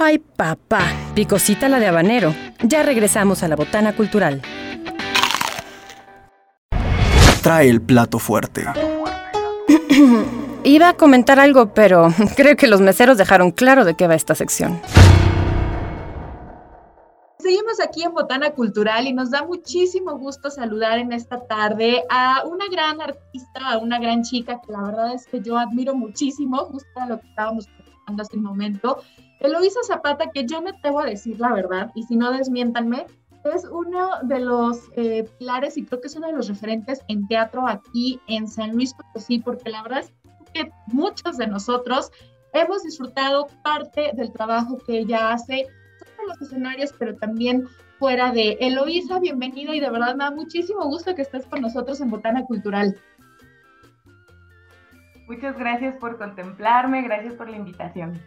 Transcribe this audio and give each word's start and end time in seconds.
Ay, 0.00 0.18
papá, 0.18 0.84
picosita 1.16 1.68
la 1.68 1.80
de 1.80 1.88
habanero. 1.88 2.32
Ya 2.62 2.84
regresamos 2.84 3.42
a 3.42 3.48
la 3.48 3.56
botana 3.56 3.96
cultural. 3.96 4.40
Trae 7.42 7.68
el 7.68 7.82
plato 7.82 8.20
fuerte. 8.20 8.64
Iba 10.64 10.90
a 10.90 10.92
comentar 10.92 11.40
algo, 11.40 11.74
pero 11.74 12.14
creo 12.36 12.54
que 12.56 12.68
los 12.68 12.80
meseros 12.80 13.18
dejaron 13.18 13.50
claro 13.50 13.84
de 13.84 13.94
qué 13.94 14.06
va 14.06 14.14
esta 14.14 14.36
sección. 14.36 14.80
Seguimos 17.40 17.80
aquí 17.80 18.04
en 18.04 18.12
Botana 18.12 18.50
Cultural 18.50 19.08
y 19.08 19.12
nos 19.12 19.30
da 19.30 19.44
muchísimo 19.44 20.16
gusto 20.16 20.50
saludar 20.50 20.98
en 20.98 21.12
esta 21.12 21.44
tarde 21.46 22.04
a 22.08 22.44
una 22.44 22.66
gran 22.70 23.00
artista, 23.00 23.72
a 23.72 23.78
una 23.78 23.98
gran 23.98 24.22
chica 24.22 24.60
que 24.64 24.70
la 24.70 24.82
verdad 24.82 25.14
es 25.14 25.26
que 25.26 25.40
yo 25.40 25.58
admiro 25.58 25.94
muchísimo, 25.94 26.58
justo 26.66 27.00
a 27.00 27.06
lo 27.06 27.18
que 27.18 27.26
estábamos 27.26 27.66
hace 28.16 28.36
un 28.36 28.42
momento. 28.42 28.98
Eloisa 29.40 29.80
Zapata, 29.86 30.30
que 30.32 30.46
yo 30.46 30.60
me 30.62 30.70
atrevo 30.70 31.00
a 31.00 31.06
decir 31.06 31.38
la 31.38 31.52
verdad, 31.52 31.90
y 31.94 32.02
si 32.04 32.16
no 32.16 32.32
desmiéntanme, 32.32 33.06
es 33.44 33.64
uno 33.64 34.10
de 34.22 34.40
los 34.40 34.90
eh, 34.96 35.28
pilares 35.38 35.76
y 35.76 35.84
creo 35.84 36.00
que 36.00 36.08
es 36.08 36.16
uno 36.16 36.26
de 36.26 36.32
los 36.34 36.48
referentes 36.48 37.02
en 37.08 37.26
teatro 37.28 37.66
aquí 37.66 38.20
en 38.26 38.48
San 38.48 38.72
Luis 38.72 38.94
Potosí, 38.94 39.38
porque 39.38 39.70
la 39.70 39.82
verdad 39.82 40.00
es 40.00 40.12
que 40.52 40.70
muchos 40.86 41.36
de 41.36 41.46
nosotros 41.46 42.10
hemos 42.52 42.82
disfrutado 42.82 43.46
parte 43.62 44.10
del 44.14 44.32
trabajo 44.32 44.78
que 44.86 44.98
ella 44.98 45.32
hace 45.32 45.60
en 45.60 46.28
los 46.28 46.40
escenarios, 46.42 46.92
pero 46.98 47.16
también 47.16 47.68
fuera 47.98 48.32
de 48.32 48.56
Eloisa, 48.60 49.18
bienvenida 49.18 49.74
y 49.74 49.80
de 49.80 49.90
verdad 49.90 50.14
me 50.14 50.24
da 50.24 50.30
muchísimo 50.30 50.84
gusto 50.86 51.14
que 51.14 51.22
estés 51.22 51.46
con 51.46 51.60
nosotros 51.60 52.00
en 52.00 52.10
Botana 52.10 52.44
Cultural. 52.44 52.96
Muchas 55.28 55.58
gracias 55.58 55.94
por 55.96 56.16
contemplarme, 56.16 57.02
gracias 57.02 57.34
por 57.34 57.50
la 57.50 57.58
invitación. 57.58 58.18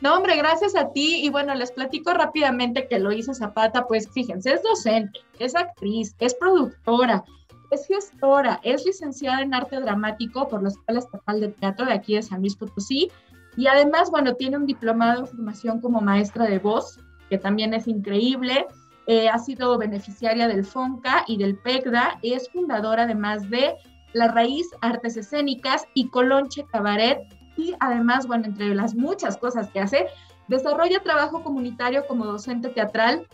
No, 0.00 0.16
hombre, 0.16 0.36
gracias 0.36 0.74
a 0.76 0.92
ti. 0.92 1.20
Y 1.24 1.30
bueno, 1.30 1.54
les 1.54 1.72
platico 1.72 2.12
rápidamente 2.12 2.86
que 2.88 2.98
Loisa 2.98 3.34
Zapata, 3.34 3.86
pues 3.86 4.08
fíjense, 4.12 4.52
es 4.52 4.62
docente, 4.62 5.20
es 5.38 5.54
actriz, 5.54 6.14
es 6.20 6.34
productora, 6.34 7.24
es 7.70 7.86
gestora, 7.86 8.60
es 8.62 8.84
licenciada 8.84 9.42
en 9.42 9.54
arte 9.54 9.80
dramático 9.80 10.48
por 10.48 10.62
la 10.62 10.68
Escuela 10.68 11.00
Estatal 11.00 11.40
de 11.40 11.48
Teatro 11.48 11.86
de 11.86 11.92
aquí 11.92 12.14
de 12.14 12.22
San 12.22 12.40
Luis 12.40 12.56
Potosí. 12.56 13.10
Y 13.56 13.66
además, 13.66 14.10
bueno, 14.10 14.34
tiene 14.34 14.56
un 14.56 14.66
diplomado 14.66 15.20
en 15.20 15.26
formación 15.26 15.80
como 15.80 16.00
maestra 16.00 16.44
de 16.44 16.58
voz, 16.58 17.00
que 17.28 17.38
también 17.38 17.74
es 17.74 17.88
increíble. 17.88 18.66
Eh, 19.08 19.28
ha 19.28 19.38
sido 19.38 19.78
beneficiaria 19.78 20.46
del 20.46 20.64
FONCA 20.64 21.24
y 21.26 21.38
del 21.38 21.56
PECDA. 21.56 22.18
Es 22.22 22.50
fundadora 22.50 23.04
además 23.04 23.48
de 23.50 23.76
La 24.16 24.28
Raíz 24.28 24.70
Artes 24.80 25.18
Escénicas 25.18 25.84
y 25.92 26.08
Colonche 26.08 26.64
Cabaret, 26.72 27.18
y 27.58 27.74
además, 27.80 28.26
bueno, 28.26 28.46
entre 28.46 28.74
las 28.74 28.94
muchas 28.94 29.36
cosas 29.36 29.68
que 29.70 29.80
hace, 29.80 30.06
desarrolla 30.48 31.02
trabajo 31.02 31.42
comunitario 31.42 32.06
como 32.06 32.24
docente 32.24 32.70
teatral, 32.70 33.26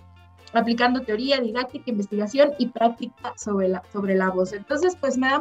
aplicando 0.52 1.02
teoría, 1.02 1.41
didáctica, 1.41 1.84
investigación 1.89 2.50
y 2.58 2.66
práctica 2.66 3.33
sobre 3.36 3.69
la, 3.69 3.83
sobre 3.92 4.16
la 4.16 4.30
voz. 4.30 4.52
Entonces, 4.52 4.97
pues 5.00 5.16
me 5.16 5.28
da 5.28 5.41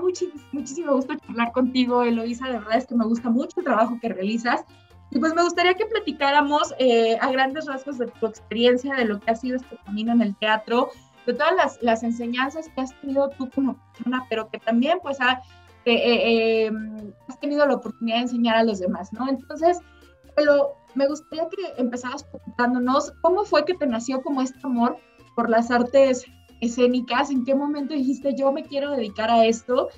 muchísimo 0.52 0.94
gusto 0.94 1.14
hablar 1.28 1.52
contigo, 1.54 2.04
Eloisa, 2.04 2.46
de 2.46 2.60
verdad 2.60 2.78
es 2.78 2.86
que 2.86 2.96
me 2.96 3.06
gusta 3.06 3.32
mucho 3.32 3.60
el 3.60 3.66
trabajo 3.66 3.98
que 4.00 4.10
realizas. 4.10 4.64
Y 5.10 5.18
pues 5.18 5.34
me 5.34 5.44
gustaría 5.44 5.74
que 5.74 5.88
platicáramos 5.88 6.74
eh, 6.78 7.18
a 7.20 7.32
grandes 7.32 7.66
rasgos 7.66 7.98
de 7.98 8.06
tu 8.08 8.28
experiencia, 8.28 8.94
de 8.94 9.06
lo 9.06 9.20
que 9.20 9.32
ha 9.32 9.36
sido 9.36 9.58
este 9.58 9.76
camino 9.86 10.14
en 10.14 10.22
el 10.22 10.36
teatro, 10.36 10.92
de 11.26 11.34
todas 11.34 11.54
las, 11.56 11.82
las 11.82 12.04
enseñanzas 12.04 12.70
que 12.70 12.82
has 12.82 13.00
tenido 13.02 13.30
tú 13.30 13.50
como 13.50 13.78
persona, 13.94 14.26
pero 14.30 14.50
que 14.50 14.60
también 14.60 15.00
pues 15.02 15.20
ha 15.22 15.42
eh, 15.86 16.66
em, 16.68 17.12
has 17.28 17.40
tenido 17.40 17.66
la 17.66 17.76
oportunidad 17.76 18.18
de 18.18 18.24
enseñar 18.24 18.56
a 18.56 18.64
los 18.64 18.80
demás, 18.80 19.12
¿no? 19.14 19.28
Entonces, 19.28 19.80
pero 20.36 20.76
me 20.94 21.08
gustaría 21.08 21.48
que 21.50 21.82
empezaras 21.82 22.24
preguntándonos 22.24 23.14
cómo 23.22 23.46
fue 23.46 23.66
que 23.66 23.74
te 23.74 23.88
nació 23.88 24.22
como 24.22 24.42
este 24.42 24.60
amor 24.64 24.98
por 25.36 25.50
las 25.50 25.72
artes 25.72 26.26
escénicas, 26.60 27.32
en 27.32 27.44
qué 27.46 27.56
momento 27.56 27.94
dijiste 27.94 28.36
yo 28.36 28.52
me 28.52 28.64
quiero 28.64 28.92
dedicar 28.92 29.32
a 29.32 29.46
esto 29.46 29.90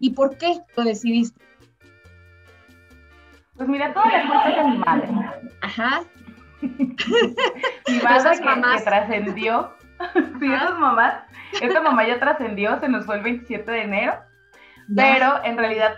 y 0.00 0.10
por 0.10 0.36
qué 0.36 0.60
lo 0.76 0.84
decidiste. 0.84 1.40
Pues 3.56 3.68
mira, 3.68 3.94
toda 3.94 4.06
la 4.06 4.28
culpa 4.28 4.48
de 4.48 4.70
mi 4.70 4.78
madre. 4.78 5.08
Ajá. 5.62 6.02
mi 6.60 7.98
madre 8.02 8.38
que, 8.38 8.78
que 8.78 8.84
trascendió. 8.84 9.70
sí, 10.40 10.52
esas 10.52 10.78
mamás. 10.78 11.14
Esta 11.60 11.80
mamá 11.80 12.06
ya 12.06 12.18
trascendió, 12.18 12.78
se 12.80 12.88
nos 12.88 13.04
fue 13.04 13.16
el 13.16 13.22
27 13.22 13.70
de 13.70 13.82
enero. 13.82 14.14
Pero 14.94 15.44
en 15.44 15.56
realidad 15.56 15.94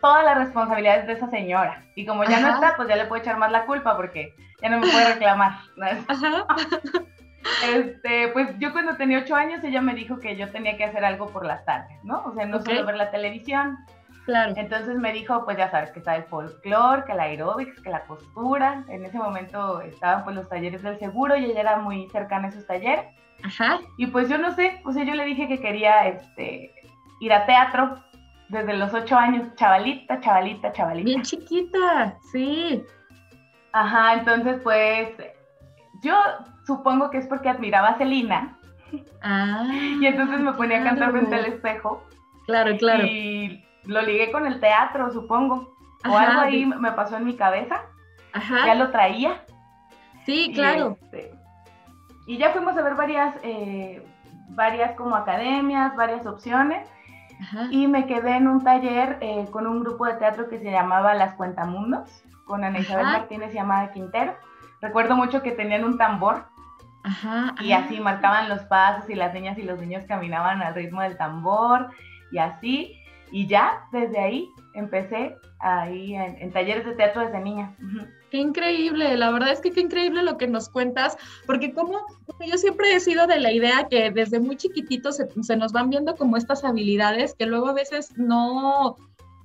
toda 0.00 0.22
la 0.22 0.34
responsabilidad 0.34 0.98
es 0.98 1.06
de 1.06 1.12
esa 1.14 1.28
señora. 1.28 1.84
Y 1.94 2.06
como 2.06 2.24
ya 2.24 2.40
no 2.40 2.54
está, 2.54 2.76
pues 2.76 2.88
ya 2.88 2.96
le 2.96 3.06
puedo 3.06 3.20
echar 3.20 3.36
más 3.36 3.50
la 3.50 3.66
culpa 3.66 3.96
porque 3.96 4.34
ya 4.62 4.68
no 4.68 4.78
me 4.78 4.88
puede 4.88 5.14
reclamar. 5.14 5.58
Este, 7.66 8.28
pues 8.28 8.58
yo 8.58 8.72
cuando 8.72 8.96
tenía 8.96 9.18
ocho 9.18 9.34
años 9.34 9.62
ella 9.64 9.80
me 9.80 9.94
dijo 9.94 10.18
que 10.18 10.36
yo 10.36 10.50
tenía 10.50 10.76
que 10.76 10.84
hacer 10.84 11.04
algo 11.04 11.28
por 11.28 11.44
las 11.44 11.64
tardes, 11.64 12.02
¿no? 12.04 12.22
O 12.24 12.34
sea, 12.34 12.46
no 12.46 12.60
solo 12.60 12.84
ver 12.84 12.96
la 12.96 13.10
televisión. 13.10 13.78
Claro. 14.24 14.52
Entonces 14.56 14.96
me 14.96 15.12
dijo, 15.12 15.44
pues 15.44 15.56
ya 15.56 15.70
sabes, 15.70 15.90
que 15.90 16.00
está 16.00 16.14
el 16.16 16.24
folclore, 16.24 17.04
que 17.04 17.14
la 17.14 17.22
aeróbics, 17.24 17.80
que 17.80 17.88
la 17.88 18.02
costura. 18.02 18.84
En 18.88 19.04
ese 19.04 19.16
momento 19.16 19.80
estaban 19.80 20.24
pues 20.24 20.36
los 20.36 20.48
talleres 20.48 20.82
del 20.82 20.98
seguro 20.98 21.36
y 21.36 21.46
ella 21.46 21.60
era 21.60 21.76
muy 21.78 22.08
cercana 22.10 22.46
a 22.46 22.50
esos 22.50 22.66
talleres. 22.66 23.06
Ajá. 23.42 23.80
Y 23.96 24.06
pues 24.06 24.28
yo 24.28 24.38
no 24.38 24.52
sé, 24.52 24.80
o 24.84 24.92
sea, 24.92 25.04
yo 25.04 25.14
le 25.14 25.24
dije 25.24 25.48
que 25.48 25.60
quería 25.60 26.08
este, 26.08 26.72
ir 27.20 27.32
a 27.32 27.46
teatro 27.46 27.96
desde 28.48 28.74
los 28.76 28.92
ocho 28.94 29.16
años, 29.16 29.54
chavalita, 29.54 30.20
chavalita, 30.20 30.72
chavalita. 30.72 31.04
Bien 31.04 31.22
chiquita, 31.22 32.16
sí. 32.32 32.82
Ajá, 33.72 34.14
entonces 34.14 34.60
pues 34.62 35.10
yo 36.02 36.14
supongo 36.66 37.10
que 37.10 37.18
es 37.18 37.26
porque 37.26 37.48
admiraba 37.48 37.88
a 37.88 37.98
Celina. 37.98 38.58
Ah. 39.22 39.66
y 40.00 40.06
entonces 40.06 40.40
me 40.40 40.52
ponía 40.52 40.80
a 40.80 40.84
cantar 40.84 41.12
frente 41.12 41.34
al 41.34 41.46
espejo. 41.46 42.04
Claro, 42.46 42.76
claro. 42.78 43.04
Y 43.04 43.64
lo 43.84 44.02
ligué 44.02 44.32
con 44.32 44.46
el 44.46 44.60
teatro, 44.60 45.12
supongo. 45.12 45.76
o 46.08 46.16
algo 46.16 46.40
ahí 46.40 46.64
me 46.64 46.92
pasó 46.92 47.16
en 47.16 47.24
mi 47.24 47.36
cabeza. 47.36 47.82
Ajá. 48.32 48.66
Ya 48.66 48.74
lo 48.74 48.90
traía. 48.90 49.44
Sí, 50.24 50.52
claro. 50.54 50.96
Este, 51.02 51.32
y, 52.28 52.38
ya 52.38 52.50
fuimos 52.50 52.76
a 52.76 52.82
ver 52.82 52.94
varias, 52.94 53.34
eh, 53.42 54.06
varias 54.50 54.92
como 54.92 55.16
academias, 55.16 55.96
varias 55.96 56.26
opciones 56.26 56.86
y 57.70 57.86
me 57.86 58.06
quedé 58.06 58.36
en 58.36 58.48
un 58.48 58.62
taller 58.62 59.18
eh, 59.20 59.46
con 59.50 59.66
un 59.66 59.80
grupo 59.80 60.06
de 60.06 60.14
teatro 60.14 60.48
que 60.48 60.58
se 60.58 60.70
llamaba 60.70 61.14
Las 61.14 61.34
Cuentamundos, 61.34 62.22
con 62.44 62.64
Ana 62.64 62.80
Isabel 62.80 63.06
Martínez 63.06 63.54
y 63.54 63.58
Amada 63.58 63.92
Quintero. 63.92 64.34
Recuerdo 64.80 65.16
mucho 65.16 65.42
que 65.42 65.52
tenían 65.52 65.84
un 65.84 65.98
tambor 65.98 66.46
y 67.60 67.72
así 67.72 68.00
marcaban 68.00 68.48
los 68.48 68.60
pasos 68.62 69.08
y 69.08 69.14
las 69.14 69.32
niñas 69.32 69.56
y 69.56 69.62
los 69.62 69.78
niños 69.78 70.04
caminaban 70.06 70.62
al 70.62 70.74
ritmo 70.74 71.02
del 71.02 71.16
tambor 71.16 71.90
y 72.30 72.38
así. 72.38 72.94
Y 73.30 73.46
ya 73.46 73.86
desde 73.92 74.18
ahí 74.18 74.50
empecé 74.74 75.36
ahí 75.60 76.14
en, 76.14 76.52
talleres 76.52 76.84
de 76.84 76.94
teatro 76.94 77.22
desde 77.22 77.40
niña. 77.40 77.74
Qué 78.30 78.38
increíble, 78.38 79.16
la 79.16 79.30
verdad 79.30 79.52
es 79.52 79.60
que 79.60 79.70
qué 79.70 79.80
increíble 79.80 80.22
lo 80.22 80.36
que 80.36 80.46
nos 80.46 80.68
cuentas, 80.68 81.16
porque 81.46 81.72
como 81.72 81.98
yo 82.46 82.58
siempre 82.58 82.94
he 82.94 83.00
sido 83.00 83.26
de 83.26 83.40
la 83.40 83.52
idea 83.52 83.88
que 83.88 84.10
desde 84.10 84.38
muy 84.38 84.56
chiquititos 84.56 85.16
se, 85.16 85.56
nos 85.56 85.72
van 85.72 85.88
viendo 85.88 86.14
como 86.14 86.36
estas 86.36 86.62
habilidades 86.62 87.34
que 87.34 87.46
luego 87.46 87.68
a 87.68 87.72
veces 87.72 88.12
no, 88.16 88.96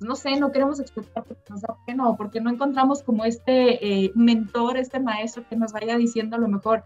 no 0.01 0.15
sé, 0.15 0.35
no 0.35 0.51
queremos 0.51 0.79
explicar 0.81 1.23
porque 1.23 1.43
nos 1.49 1.61
da 1.61 1.77
pena 1.85 2.09
o 2.09 2.17
porque 2.17 2.41
no 2.41 2.49
encontramos 2.49 3.01
como 3.03 3.23
este 3.23 3.85
eh, 3.85 4.11
mentor, 4.15 4.77
este 4.77 4.99
maestro 4.99 5.47
que 5.47 5.55
nos 5.55 5.71
vaya 5.71 5.97
diciendo 5.97 6.35
a 6.35 6.39
lo 6.39 6.49
mejor, 6.49 6.83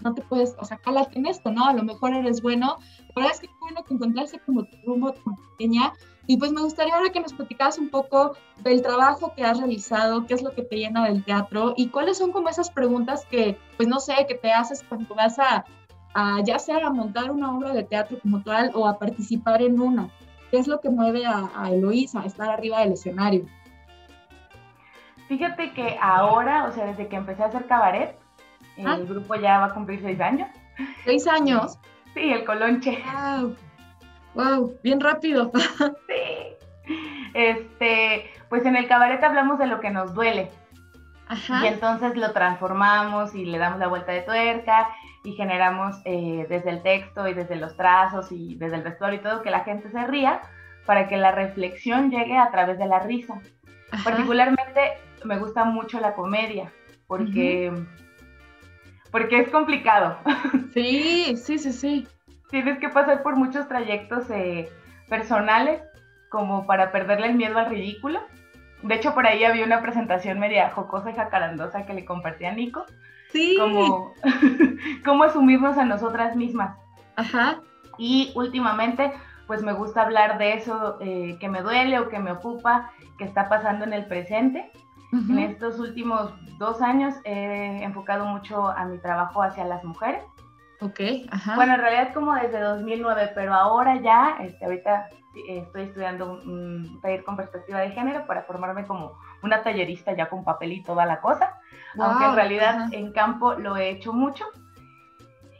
no 0.00 0.14
te 0.14 0.22
puedes, 0.22 0.54
o 0.58 0.64
sea, 0.64 0.78
cálate 0.78 1.18
en 1.18 1.26
esto, 1.26 1.50
¿no? 1.50 1.66
A 1.66 1.72
lo 1.72 1.82
mejor 1.82 2.14
eres 2.14 2.42
bueno. 2.42 2.76
Verdad 3.14 3.32
es 3.32 3.40
que 3.40 3.48
bueno 3.70 3.86
que 3.86 3.94
encontrarse 3.94 4.38
como 4.40 4.64
tu 4.64 4.76
rumbo 4.84 5.12
tan 5.12 5.36
pequeña 5.36 5.92
y 6.26 6.36
pues 6.36 6.52
me 6.52 6.60
gustaría 6.60 6.94
ahora 6.94 7.10
que 7.10 7.20
nos 7.20 7.32
platicaras 7.32 7.78
un 7.78 7.88
poco 7.88 8.36
del 8.62 8.82
trabajo 8.82 9.32
que 9.34 9.42
has 9.42 9.58
realizado, 9.58 10.26
qué 10.26 10.34
es 10.34 10.42
lo 10.42 10.52
que 10.52 10.62
te 10.62 10.76
llena 10.76 11.06
del 11.06 11.24
teatro 11.24 11.74
y 11.76 11.88
cuáles 11.88 12.18
son 12.18 12.30
como 12.30 12.48
esas 12.48 12.70
preguntas 12.70 13.26
que, 13.30 13.58
pues 13.76 13.88
no 13.88 13.98
sé, 13.98 14.14
que 14.28 14.34
te 14.34 14.52
haces 14.52 14.84
cuando 14.88 15.14
vas 15.14 15.38
a, 15.38 15.64
ya 16.44 16.58
sea 16.58 16.86
a 16.86 16.90
montar 16.90 17.30
una 17.30 17.56
obra 17.56 17.72
de 17.72 17.82
teatro 17.82 18.18
como 18.20 18.42
tal 18.42 18.70
o 18.74 18.86
a 18.86 18.98
participar 18.98 19.62
en 19.62 19.80
una. 19.80 20.08
¿Qué 20.50 20.58
es 20.58 20.66
lo 20.66 20.80
que 20.80 20.90
mueve 20.90 21.26
a, 21.26 21.50
a 21.54 21.70
Eloísa 21.70 22.20
a 22.20 22.26
estar 22.26 22.48
arriba 22.48 22.80
del 22.80 22.92
escenario? 22.92 23.46
Fíjate 25.28 25.72
que 25.72 25.96
ahora, 26.00 26.66
o 26.66 26.72
sea, 26.72 26.86
desde 26.86 27.06
que 27.08 27.16
empecé 27.16 27.42
a 27.44 27.46
hacer 27.46 27.66
cabaret, 27.66 28.16
el 28.76 28.86
ah. 28.86 28.98
grupo 28.98 29.36
ya 29.36 29.60
va 29.60 29.66
a 29.66 29.74
cumplir 29.74 30.00
seis 30.00 30.20
años. 30.20 30.48
¿Seis 31.04 31.26
años? 31.26 31.78
Sí, 32.14 32.32
el 32.32 32.44
Colonche. 32.44 33.02
Wow. 33.12 33.56
Wow, 34.34 34.74
bien 34.82 35.00
rápido. 35.00 35.50
sí. 36.06 36.94
Este, 37.34 38.30
pues 38.48 38.64
en 38.64 38.76
el 38.76 38.88
cabaret 38.88 39.22
hablamos 39.22 39.58
de 39.58 39.66
lo 39.66 39.80
que 39.80 39.90
nos 39.90 40.14
duele. 40.14 40.50
Ajá. 41.28 41.64
Y 41.64 41.68
entonces 41.68 42.16
lo 42.16 42.32
transformamos 42.32 43.34
y 43.34 43.44
le 43.44 43.58
damos 43.58 43.78
la 43.78 43.86
vuelta 43.86 44.12
de 44.12 44.22
tuerca 44.22 44.88
y 45.22 45.32
generamos 45.34 45.96
eh, 46.04 46.46
desde 46.48 46.70
el 46.70 46.82
texto 46.82 47.28
y 47.28 47.34
desde 47.34 47.56
los 47.56 47.76
trazos 47.76 48.32
y 48.32 48.56
desde 48.56 48.76
el 48.76 48.82
vestuario 48.82 49.20
y 49.20 49.22
todo 49.22 49.42
que 49.42 49.50
la 49.50 49.60
gente 49.60 49.90
se 49.90 50.06
ría 50.06 50.40
para 50.86 51.06
que 51.08 51.16
la 51.16 51.30
reflexión 51.30 52.10
llegue 52.10 52.36
a 52.36 52.50
través 52.50 52.78
de 52.78 52.86
la 52.86 52.98
risa. 52.98 53.40
Particularmente 54.02 54.98
me 55.24 55.38
gusta 55.38 55.64
mucho 55.64 56.00
la 56.00 56.14
comedia. 56.14 56.72
porque, 57.06 57.72
porque 59.10 59.40
es 59.40 59.48
complicado. 59.50 60.18
Sí, 60.72 61.36
sí, 61.36 61.58
sí, 61.58 61.72
sí. 61.72 62.08
Tienes 62.50 62.78
que 62.78 62.88
pasar 62.88 63.22
por 63.22 63.36
muchos 63.36 63.68
trayectos 63.68 64.28
eh, 64.30 64.68
personales 65.08 65.82
como 66.28 66.66
para 66.66 66.92
perderle 66.92 67.28
el 67.28 67.34
miedo 67.34 67.58
al 67.58 67.70
ridículo. 67.70 68.20
De 68.82 68.94
hecho, 68.94 69.14
por 69.14 69.26
ahí 69.26 69.44
había 69.44 69.66
una 69.66 69.82
presentación 69.82 70.38
media 70.38 70.70
jocosa 70.70 71.10
y 71.10 71.14
jacarandosa 71.14 71.84
que 71.86 71.94
le 71.94 72.04
compartí 72.04 72.46
a 72.46 72.52
Nico. 72.52 72.86
Sí. 73.30 73.56
Como, 73.58 74.14
cómo 75.04 75.24
asumirnos 75.24 75.76
a 75.76 75.84
nosotras 75.84 76.34
mismas. 76.34 76.76
Ajá. 77.16 77.60
Y 77.98 78.32
últimamente, 78.34 79.12
pues 79.46 79.62
me 79.62 79.72
gusta 79.72 80.02
hablar 80.02 80.38
de 80.38 80.54
eso 80.54 80.96
eh, 81.00 81.36
que 81.38 81.48
me 81.48 81.62
duele 81.62 81.98
o 81.98 82.08
que 82.08 82.18
me 82.18 82.32
ocupa, 82.32 82.90
que 83.18 83.24
está 83.24 83.48
pasando 83.48 83.84
en 83.84 83.92
el 83.92 84.06
presente. 84.06 84.70
En 85.12 85.40
estos 85.40 85.80
últimos 85.80 86.32
dos 86.58 86.80
años 86.80 87.16
he 87.24 87.82
enfocado 87.82 88.26
mucho 88.26 88.68
a 88.68 88.84
mi 88.84 88.96
trabajo 88.98 89.42
hacia 89.42 89.64
las 89.64 89.82
mujeres. 89.82 90.22
Ok, 90.80 91.00
ajá. 91.30 91.56
Bueno, 91.56 91.74
en 91.74 91.80
realidad 91.80 92.14
como 92.14 92.34
desde 92.34 92.60
2009, 92.60 93.32
pero 93.34 93.54
ahora 93.54 93.96
ya, 94.00 94.36
este, 94.40 94.64
ahorita 94.64 95.08
estoy 95.48 95.82
estudiando 95.82 96.32
un, 96.32 97.00
taller 97.02 97.22
con 97.24 97.36
perspectiva 97.36 97.80
de 97.80 97.90
género 97.90 98.26
para 98.26 98.42
formarme 98.42 98.86
como 98.86 99.12
una 99.42 99.62
tallerista 99.62 100.12
ya 100.14 100.28
con 100.28 100.44
papel 100.44 100.72
y 100.72 100.82
toda 100.82 101.06
la 101.06 101.20
cosa, 101.20 101.58
aunque 101.98 102.24
en 102.24 102.34
realidad 102.34 102.92
en 102.92 103.12
campo 103.12 103.54
lo 103.54 103.76
he 103.76 103.90
hecho 103.90 104.12
mucho. 104.12 104.44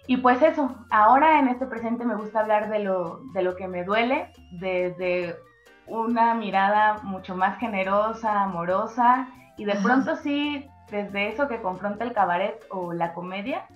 Y 0.06 0.16
pues 0.16 0.42
eso, 0.42 0.74
ahora 0.90 1.38
en 1.38 1.48
este 1.48 1.66
presente 1.66 2.04
me 2.04 2.16
gusta 2.16 2.40
hablar 2.40 2.68
de 2.68 2.80
lo, 2.80 3.20
de 3.32 3.42
lo 3.42 3.54
que 3.54 3.68
me 3.68 3.84
duele 3.84 4.32
desde 4.50 5.36
una 5.86 6.34
mirada 6.34 6.98
mucho 7.02 7.36
más 7.36 7.58
generosa, 7.58 8.42
amorosa 8.42 9.28
y 9.56 9.64
de 9.64 9.76
pronto 9.76 10.16
sí, 10.16 10.66
desde 10.90 11.28
eso 11.28 11.46
que 11.46 11.60
confronta 11.60 12.04
el 12.04 12.12
cabaret 12.12 12.64
o 12.70 12.92
la 12.92 13.12
comedia, 13.12 13.66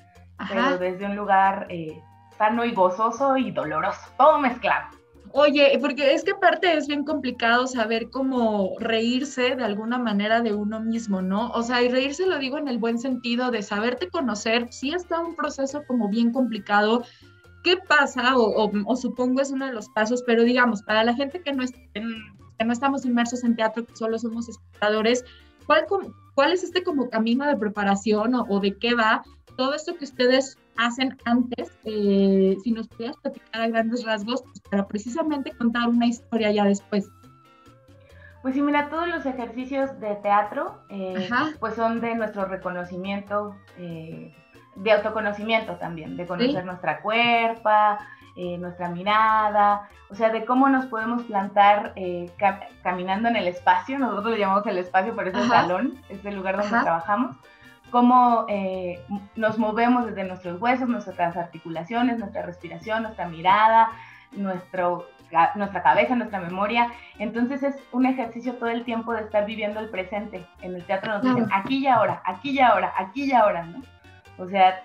pero 0.48 0.78
desde 0.78 1.06
un 1.06 1.16
lugar 1.16 1.66
eh, 1.70 2.00
sano 2.36 2.64
y 2.64 2.72
gozoso 2.72 3.36
y 3.36 3.50
doloroso, 3.50 4.00
todo 4.18 4.38
mezclado. 4.38 4.88
Oye, 5.36 5.76
porque 5.80 6.14
es 6.14 6.22
que 6.22 6.30
aparte 6.30 6.76
es 6.76 6.86
bien 6.86 7.02
complicado 7.02 7.66
saber 7.66 8.08
cómo 8.10 8.76
reírse 8.78 9.56
de 9.56 9.64
alguna 9.64 9.98
manera 9.98 10.40
de 10.40 10.54
uno 10.54 10.78
mismo, 10.78 11.22
¿no? 11.22 11.50
O 11.50 11.62
sea, 11.64 11.82
y 11.82 11.88
reírse 11.88 12.24
lo 12.24 12.38
digo 12.38 12.56
en 12.56 12.68
el 12.68 12.78
buen 12.78 13.00
sentido 13.00 13.50
de 13.50 13.62
saberte 13.62 14.08
conocer, 14.08 14.68
sí 14.70 14.92
está 14.92 15.18
un 15.18 15.34
proceso 15.34 15.82
como 15.88 16.08
bien 16.08 16.30
complicado. 16.30 17.02
¿Qué 17.64 17.76
pasa? 17.78 18.34
O, 18.36 18.94
supongo 18.94 19.40
es 19.40 19.50
uno 19.50 19.66
de 19.66 19.72
los 19.72 19.88
pasos, 19.88 20.22
pero 20.24 20.44
digamos, 20.44 20.82
para 20.82 21.02
la 21.02 21.14
gente 21.14 21.42
que 21.42 21.52
no, 21.52 21.64
que 21.66 22.64
no 22.64 22.72
estamos 22.72 23.04
inmersos 23.04 23.42
en 23.42 23.56
teatro, 23.56 23.84
que 23.84 23.96
solo 23.96 24.16
somos 24.20 24.48
espectadores, 24.48 25.24
¿cuál, 25.66 25.84
cuál 26.36 26.52
es 26.52 26.62
este 26.62 26.84
como 26.84 27.10
camino 27.10 27.44
de 27.44 27.56
preparación 27.56 28.36
o, 28.36 28.46
o 28.48 28.60
de 28.60 28.78
qué 28.78 28.94
va 28.94 29.24
todo 29.56 29.74
esto 29.74 29.96
que 29.96 30.04
ustedes 30.04 30.58
hacen 30.76 31.16
antes, 31.24 31.76
eh, 31.84 32.56
si 32.62 32.72
nos 32.72 32.88
pudieras 32.88 33.16
platicar 33.18 33.62
a 33.62 33.68
grandes 33.68 34.04
rasgos, 34.04 34.42
pues, 34.42 34.60
para 34.70 34.86
precisamente 34.86 35.52
contar 35.52 35.88
una 35.88 36.06
historia 36.06 36.50
ya 36.50 36.64
después. 36.64 37.08
Pues 38.42 38.54
sí, 38.54 38.62
mira, 38.62 38.90
todos 38.90 39.08
los 39.08 39.24
ejercicios 39.24 39.98
de 40.00 40.16
teatro, 40.16 40.82
eh, 40.90 41.28
pues 41.60 41.74
son 41.74 42.00
de 42.00 42.14
nuestro 42.14 42.44
reconocimiento, 42.44 43.56
eh, 43.78 44.34
de 44.76 44.92
autoconocimiento 44.92 45.76
también, 45.76 46.16
de 46.16 46.26
conocer 46.26 46.64
nuestra 46.64 47.00
cuerpa, 47.00 47.98
nuestra 48.58 48.88
mirada, 48.88 49.88
o 50.10 50.16
sea, 50.16 50.30
de 50.30 50.44
cómo 50.44 50.68
nos 50.68 50.86
podemos 50.86 51.22
plantar 51.22 51.94
caminando 52.82 53.28
en 53.28 53.36
el 53.36 53.46
espacio, 53.46 53.96
nosotros 53.96 54.32
le 54.32 54.40
llamamos 54.40 54.66
el 54.66 54.78
espacio, 54.78 55.14
pero 55.14 55.30
es 55.30 55.36
el 55.36 55.48
salón, 55.48 56.02
es 56.08 56.24
el 56.24 56.34
lugar 56.34 56.56
donde 56.56 56.80
trabajamos 56.82 57.36
cómo 57.90 58.46
eh, 58.48 59.00
nos 59.36 59.58
movemos 59.58 60.06
desde 60.06 60.24
nuestros 60.24 60.60
huesos, 60.60 60.88
nuestras 60.88 61.36
articulaciones, 61.36 62.18
nuestra 62.18 62.42
respiración, 62.42 63.02
nuestra 63.02 63.28
mirada, 63.28 63.90
nuestro, 64.32 65.08
nuestra 65.54 65.82
cabeza, 65.82 66.16
nuestra 66.16 66.40
memoria. 66.40 66.90
Entonces 67.18 67.62
es 67.62 67.76
un 67.92 68.06
ejercicio 68.06 68.54
todo 68.54 68.70
el 68.70 68.84
tiempo 68.84 69.12
de 69.12 69.22
estar 69.22 69.46
viviendo 69.46 69.80
el 69.80 69.90
presente. 69.90 70.44
En 70.62 70.74
el 70.74 70.84
teatro 70.84 71.12
nos 71.12 71.22
dicen 71.22 71.48
aquí 71.52 71.78
y 71.78 71.86
ahora, 71.86 72.22
aquí 72.24 72.50
y 72.50 72.60
ahora, 72.60 72.92
aquí 72.96 73.24
y 73.24 73.32
ahora, 73.32 73.64
¿no? 73.64 73.82
O 74.38 74.48
sea, 74.48 74.82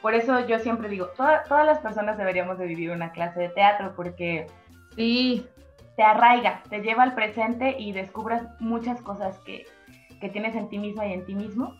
por 0.00 0.14
eso 0.14 0.46
yo 0.46 0.58
siempre 0.58 0.88
digo, 0.88 1.08
todas 1.16 1.66
las 1.66 1.78
personas 1.78 2.18
deberíamos 2.18 2.58
de 2.58 2.66
vivir 2.66 2.90
una 2.90 3.10
clase 3.12 3.40
de 3.40 3.48
teatro 3.48 3.94
porque 3.96 4.46
sí. 4.94 5.46
te 5.96 6.02
arraiga, 6.02 6.62
te 6.68 6.80
lleva 6.80 7.02
al 7.02 7.14
presente 7.14 7.76
y 7.78 7.92
descubras 7.92 8.42
muchas 8.60 9.00
cosas 9.00 9.38
que, 9.40 9.64
que 10.20 10.28
tienes 10.28 10.54
en 10.54 10.68
ti 10.68 10.78
misma 10.78 11.06
y 11.06 11.14
en 11.14 11.24
ti 11.24 11.34
mismo 11.34 11.74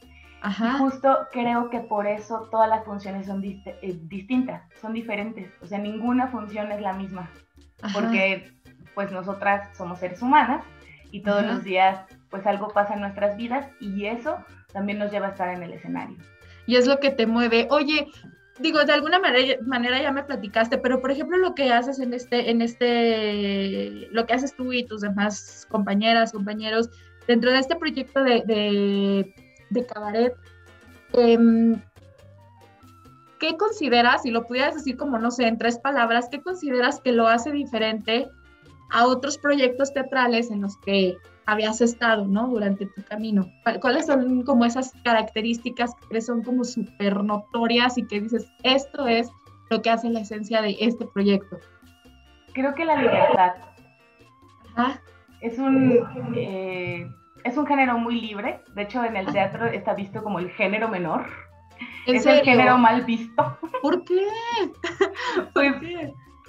justo 0.79 1.29
creo 1.33 1.71
que 1.71 1.81
por 1.81 2.07
eso 2.07 2.49
todas 2.51 2.69
las 2.69 2.85
funciones 2.85 3.27
son 3.27 3.43
eh, 3.45 3.99
distintas, 4.03 4.63
son 4.81 4.93
diferentes. 4.93 5.51
O 5.63 5.67
sea, 5.67 5.79
ninguna 5.79 6.29
función 6.29 6.71
es 6.73 6.81
la 6.81 6.93
misma. 6.93 7.31
Porque 7.93 8.51
pues 8.95 9.11
nosotras 9.11 9.77
somos 9.77 9.99
seres 9.99 10.23
humanas 10.23 10.65
y 11.11 11.23
todos 11.23 11.45
los 11.45 11.65
días 11.65 12.01
pues 12.31 12.47
algo 12.47 12.69
pasa 12.69 12.95
en 12.95 13.01
nuestras 13.01 13.37
vidas 13.37 13.67
y 13.81 14.07
eso 14.07 14.39
también 14.73 14.99
nos 14.99 15.11
lleva 15.11 15.29
a 15.29 15.31
estar 15.31 15.49
en 15.49 15.63
el 15.63 15.73
escenario. 15.73 16.17
Y 16.67 16.77
es 16.77 16.87
lo 16.87 16.99
que 16.99 17.11
te 17.11 17.27
mueve. 17.27 17.69
Oye, 17.71 18.09
digo, 18.59 18.85
de 18.85 18.93
alguna 18.93 19.19
manera, 19.19 19.59
manera 19.63 20.01
ya 20.01 20.11
me 20.13 20.25
platicaste, 20.25 20.79
pero 20.79 21.01
por 21.01 21.11
ejemplo 21.11 21.37
lo 21.39 21.55
que 21.55 21.73
haces 21.73 21.99
en 22.01 22.15
este, 22.15 22.51
en 22.51 22.63
este, 22.63 24.09
lo 24.11 24.27
que 24.27 24.35
haces 24.35 24.57
tú 24.57 24.73
y 24.73 24.85
tus 24.85 25.03
demás 25.03 25.67
compañeras, 25.71 26.33
compañeros, 26.33 26.91
dentro 27.27 27.53
de 27.53 27.59
este 27.59 27.77
proyecto 27.77 28.23
de 28.23 28.43
de 28.47 29.35
cabaret, 29.83 30.35
em, 31.13 31.81
¿qué 33.39 33.57
consideras, 33.57 34.23
si 34.23 34.31
lo 34.31 34.47
pudieras 34.47 34.75
decir 34.75 34.97
como, 34.97 35.19
no 35.19 35.31
sé, 35.31 35.47
en 35.47 35.59
tres 35.59 35.79
palabras, 35.79 36.29
qué 36.31 36.41
consideras 36.41 37.01
que 37.01 37.13
lo 37.13 37.27
hace 37.29 37.51
diferente 37.51 38.29
a 38.91 39.07
otros 39.07 39.39
proyectos 39.39 39.93
teatrales 39.93 40.51
en 40.51 40.63
los 40.63 40.77
que 40.79 41.17
habías 41.47 41.81
estado, 41.81 42.27
¿no? 42.27 42.49
Durante 42.49 42.87
tu 42.87 43.03
camino. 43.03 43.51
¿Cuáles 43.81 44.07
son 44.07 44.43
como 44.45 44.65
esas 44.65 44.93
características 45.05 45.93
que 46.11 46.21
son 46.21 46.43
como 46.43 46.65
súper 46.65 47.23
notorias 47.23 47.99
y 47.99 48.07
que 48.07 48.21
dices, 48.21 48.51
esto 48.63 49.07
es 49.07 49.31
lo 49.71 49.83
que 49.83 49.91
hace 49.91 50.09
la 50.11 50.21
esencia 50.21 50.63
de 50.63 50.77
este 50.81 51.07
proyecto? 51.07 51.59
Creo 52.53 52.75
que 52.75 52.85
la 52.85 52.97
libertad. 52.97 53.55
Es 55.41 55.59
un... 55.59 55.99
Eh, 56.37 57.07
es 57.45 57.57
un 57.57 57.67
género 57.67 57.99
muy 57.99 58.21
libre. 58.21 58.61
De 58.75 58.83
hecho, 58.83 59.05
en 59.05 59.17
el 59.17 59.27
teatro 59.33 59.67
está 59.67 59.95
visto 59.95 60.23
como 60.23 60.39
el 60.39 60.51
género 60.51 60.89
menor. 60.89 61.27
es 62.07 62.27
el 62.27 62.41
género 62.41 62.79
mal 62.79 63.03
visto. 63.03 63.59
¿Por 63.83 64.05
qué? 64.05 64.27
pues, 65.55 65.75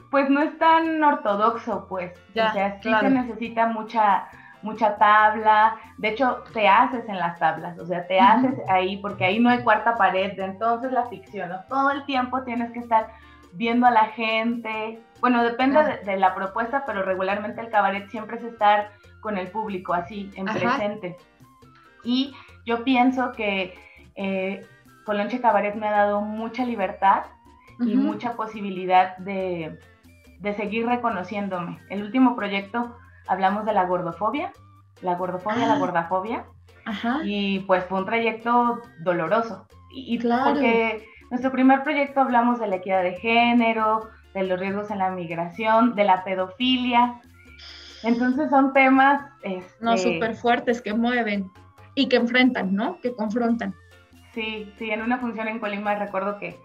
pues 0.10 0.29
no 0.29 0.41
es 0.41 0.58
tan 0.58 1.03
ortodoxo, 1.03 1.86
pues. 1.88 2.13
o 2.29 2.34
sea, 2.34 2.79
sí 2.81 2.89
se 3.00 3.10
necesita 3.10 3.67
mucha 3.67 4.29
mucha 4.65 4.98
tabla, 4.98 5.75
de 5.98 6.10
hecho 6.10 6.43
te 6.51 6.67
haces 6.67 7.08
en 7.08 7.20
las 7.20 7.38
tablas, 7.38 7.77
o 7.77 7.86
sea, 7.86 8.08
te 8.08 8.20
haces 8.20 8.55
ahí 8.67 8.98
porque 8.98 9.24
ahí 9.24 9.39
no 9.39 9.51
hay 9.51 9.60
cuarta 9.60 9.93
pared, 9.93 10.38
entonces 10.39 10.91
la 10.91 11.05
ficción, 11.05 11.51
todo 11.70 11.91
el 11.91 12.03
tiempo 12.05 12.41
tienes 12.41 12.72
que 12.72 12.79
estar 12.79 13.12
viendo 13.53 13.86
a 13.86 13.91
la 13.91 14.05
gente, 14.05 15.00
bueno, 15.22 15.43
depende 15.43 16.00
de, 16.03 16.17
la 16.17 16.36
propuesta, 16.36 16.84
pero 16.86 17.03
regularmente 17.03 17.62
el 17.62 17.70
cabaret 17.70 18.10
siempre 18.10 18.38
es 18.38 18.43
estar 18.43 18.89
con 19.25 19.39
el 19.39 19.48
público, 19.48 19.96
así, 19.96 20.29
en 20.36 20.46
presente. 20.46 21.17
Y 22.03 22.32
yo 22.63 22.84
pienso 22.84 23.32
que 23.32 23.74
eh, 24.15 24.63
Colonche 25.03 25.41
Cabaret 25.41 25.74
me 25.74 25.88
ha 25.88 25.91
dado 25.91 26.22
mucha 26.22 26.63
libertad 26.63 27.24
y 27.79 27.96
mucha 27.96 28.34
posibilidad 28.36 29.17
de, 29.17 29.79
seguir 30.55 30.86
reconociéndome. 30.86 31.79
El 31.89 32.03
último 32.03 32.36
proyecto 32.36 32.96
hablamos 33.27 33.65
de 33.65 33.74
la 33.74 33.86
gordofobia, 33.86 34.53
la 35.01 35.15
gordofobia, 35.15 35.65
la 35.65 35.74
ah. 35.74 35.79
gordafobia. 35.79 36.46
Y 37.24 37.62
pues 37.62 37.84
fue 37.86 37.98
un 37.98 38.05
trayecto 38.05 38.79
doloroso. 39.00 39.65
Y, 39.91 40.20
claro. 40.20 40.51
porque 40.51 41.03
nuestro 41.32 41.51
primer 41.51 41.82
proyecto 41.82 42.22
hablamos 42.22 42.60
de 42.60 42.67
la 42.67 42.75
equidad 42.75 43.01
de 43.01 43.15
género, 43.15 44.08
de 44.36 44.44
los 44.44 44.60
riesgos 44.60 44.91
en 44.91 45.00
la 45.00 45.10
migración, 45.10 45.96
de 45.96 46.03
la 46.03 46.24
pedofilia, 46.24 47.22
entonces 48.05 48.50
son 48.50 48.74
temas... 48.74 49.21
no, 49.81 49.93
este, 49.93 50.13
súper 50.13 50.35
fuertes 50.35 50.81
que 50.81 50.93
mueven 50.93 51.51
y 51.95 52.07
que 52.07 52.17
enfrentan, 52.17 52.75
¿no? 52.75 53.00
Que 53.01 53.13
confrontan. 53.13 53.74
Sí, 54.33 54.71
sí, 54.77 54.91
en 54.91 55.01
una 55.01 55.17
función 55.17 55.47
en 55.47 55.59
Colima 55.59 55.95
recuerdo 55.95 56.38
que 56.38 56.59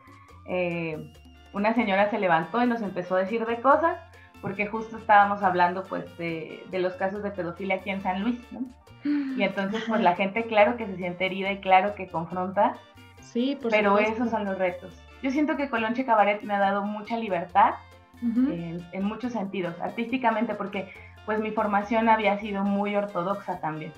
eh, 0.46 1.12
una 1.52 1.74
señora 1.74 2.10
se 2.10 2.18
levantó 2.18 2.62
y 2.62 2.66
nos 2.66 2.82
empezó 2.82 3.14
a 3.14 3.20
decir 3.20 3.46
de 3.46 3.60
cosas, 3.60 3.96
porque 4.42 4.66
justo 4.66 4.98
estábamos 4.98 5.42
hablando 5.42 5.84
pues 5.84 6.04
de, 6.18 6.64
los 6.72 6.94
casos 6.94 7.22
de 7.22 7.30
pedofilia 7.30 7.76
aquí 7.76 7.90
en 7.90 8.02
San 8.02 8.22
Luis, 8.22 8.40
¿no? 8.50 8.60
Y 9.36 9.42
entonces 9.42 9.84
pues 9.88 10.00
la 10.02 10.14
gente 10.14 10.44
claro 10.44 10.76
que 10.76 10.86
se 10.86 10.96
siente 10.96 11.26
herida 11.26 11.52
y 11.52 11.60
claro 11.60 11.94
que 11.94 12.08
confronta, 12.08 12.74
sí, 13.20 13.56
por 13.60 13.70
pero 13.70 13.98
esos 13.98 14.30
son 14.30 14.44
los 14.44 14.58
retos. 14.58 14.92
Yo 15.22 15.30
siento 15.30 15.56
que 15.56 15.70
Colonche 15.70 16.04
Cabaret 16.04 16.42
me 16.42 16.54
ha 16.54 16.58
dado 16.58 16.82
mucha 16.82 17.16
libertad 17.16 17.74
en, 18.22 18.84
en, 18.92 19.04
muchos 19.04 19.32
sentidos, 19.32 19.74
artísticamente, 19.80 20.54
porque 20.54 20.92
pues 21.26 21.38
mi 21.38 21.50
formación 21.50 22.08
había 22.08 22.38
sido 22.38 22.64
muy 22.64 22.96
ortodoxa 22.96 23.60
también. 23.60 23.92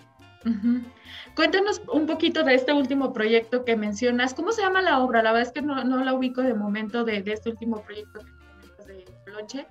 Cuéntanos 1.36 1.82
un 1.92 2.06
poquito 2.06 2.42
de 2.42 2.54
este 2.54 2.72
último 2.72 3.12
proyecto 3.12 3.64
que 3.64 3.76
mencionas. 3.76 4.34
¿Cómo 4.34 4.52
se 4.52 4.62
llama 4.62 4.82
la 4.82 4.98
obra? 4.98 5.22
La 5.22 5.32
verdad 5.32 5.48
es 5.48 5.52
que 5.52 5.62
no, 5.62 5.82
la 5.82 6.14
ubico 6.14 6.42
de 6.42 6.54
momento 6.54 7.04
de, 7.04 7.22
este 7.24 7.50
último 7.50 7.80
proyecto 7.82 8.20
que 8.20 8.92
de 8.92 9.04
Lonche. 9.32 9.66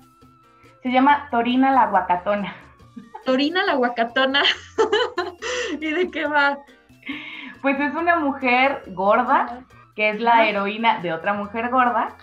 Se 0.82 0.92
llama 0.92 1.28
Torina 1.30 1.72
la 1.72 1.88
Guacatona. 1.88 2.56
Torina 3.26 3.64
la 3.66 3.76
Guacatona. 3.76 4.44
¿Y 5.80 5.92
de 5.92 6.10
qué 6.10 6.26
va? 6.26 6.58
Pues 7.62 7.80
es 7.80 7.94
una 7.94 8.16
mujer 8.16 8.84
gorda, 8.88 9.64
que 9.96 10.10
es 10.10 10.22
la 10.22 10.48
heroína 10.48 11.00
de 11.02 11.14
otra 11.14 11.34
mujer 11.34 11.70
gorda, 11.70 12.16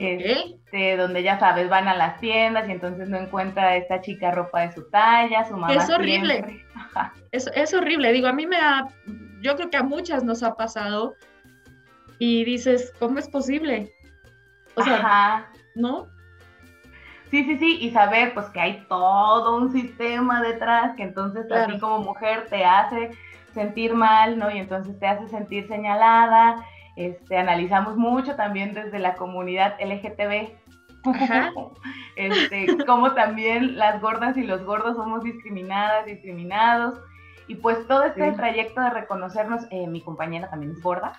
este, 0.00 0.96
donde 0.96 1.22
ya 1.22 1.38
sabes, 1.38 1.68
van 1.68 1.86
a 1.86 1.94
las 1.94 2.18
tiendas 2.20 2.68
y 2.68 2.72
entonces 2.72 3.08
no 3.08 3.18
encuentra 3.18 3.68
a 3.68 3.76
esta 3.76 4.00
chica 4.00 4.30
ropa 4.30 4.62
de 4.62 4.72
su 4.72 4.88
talla, 4.90 5.44
su 5.44 5.56
mamá. 5.56 5.74
Es 5.74 5.90
horrible. 5.90 6.64
Es, 7.30 7.48
es, 7.54 7.72
horrible. 7.72 8.10
Digo, 8.12 8.26
a 8.26 8.32
mí 8.32 8.48
me 8.48 8.56
ha, 8.56 8.88
yo 9.42 9.54
creo 9.54 9.70
que 9.70 9.76
a 9.76 9.84
muchas 9.84 10.24
nos 10.24 10.42
ha 10.42 10.56
pasado 10.56 11.14
y 12.18 12.42
dices, 12.44 12.92
¿cómo 12.98 13.20
es 13.20 13.28
posible? 13.28 13.92
O 14.74 14.82
sea, 14.82 15.48
¿no? 15.76 16.08
Sí, 17.30 17.44
sí, 17.44 17.58
sí, 17.58 17.78
y 17.80 17.92
saber 17.92 18.34
pues 18.34 18.46
que 18.46 18.60
hay 18.60 18.84
todo 18.88 19.56
un 19.56 19.70
sistema 19.70 20.42
detrás 20.42 20.96
que 20.96 21.04
entonces 21.04 21.50
a 21.52 21.66
ti 21.66 21.78
como 21.78 22.00
mujer 22.00 22.48
te 22.50 22.64
hace 22.64 23.10
sentir 23.54 23.94
mal, 23.94 24.36
¿no? 24.36 24.50
Y 24.50 24.58
entonces 24.58 24.98
te 24.98 25.06
hace 25.06 25.28
sentir 25.28 25.68
señalada 25.68 26.56
este, 26.96 27.36
analizamos 27.36 27.96
mucho 27.96 28.36
también 28.36 28.74
desde 28.74 28.98
la 28.98 29.14
comunidad 29.14 29.76
LGTB, 29.80 30.50
este, 32.16 32.84
como 32.86 33.14
también 33.14 33.76
las 33.76 34.00
gordas 34.00 34.36
y 34.36 34.42
los 34.42 34.64
gordos 34.64 34.96
somos 34.96 35.22
discriminadas, 35.22 36.06
discriminados. 36.06 36.98
Y 37.48 37.56
pues 37.56 37.86
todo 37.88 38.04
este 38.04 38.30
trayecto 38.32 38.80
de 38.80 38.90
reconocernos, 38.90 39.64
eh, 39.70 39.88
mi 39.88 40.02
compañera 40.02 40.48
también 40.50 40.72
es 40.72 40.80
gorda, 40.82 41.18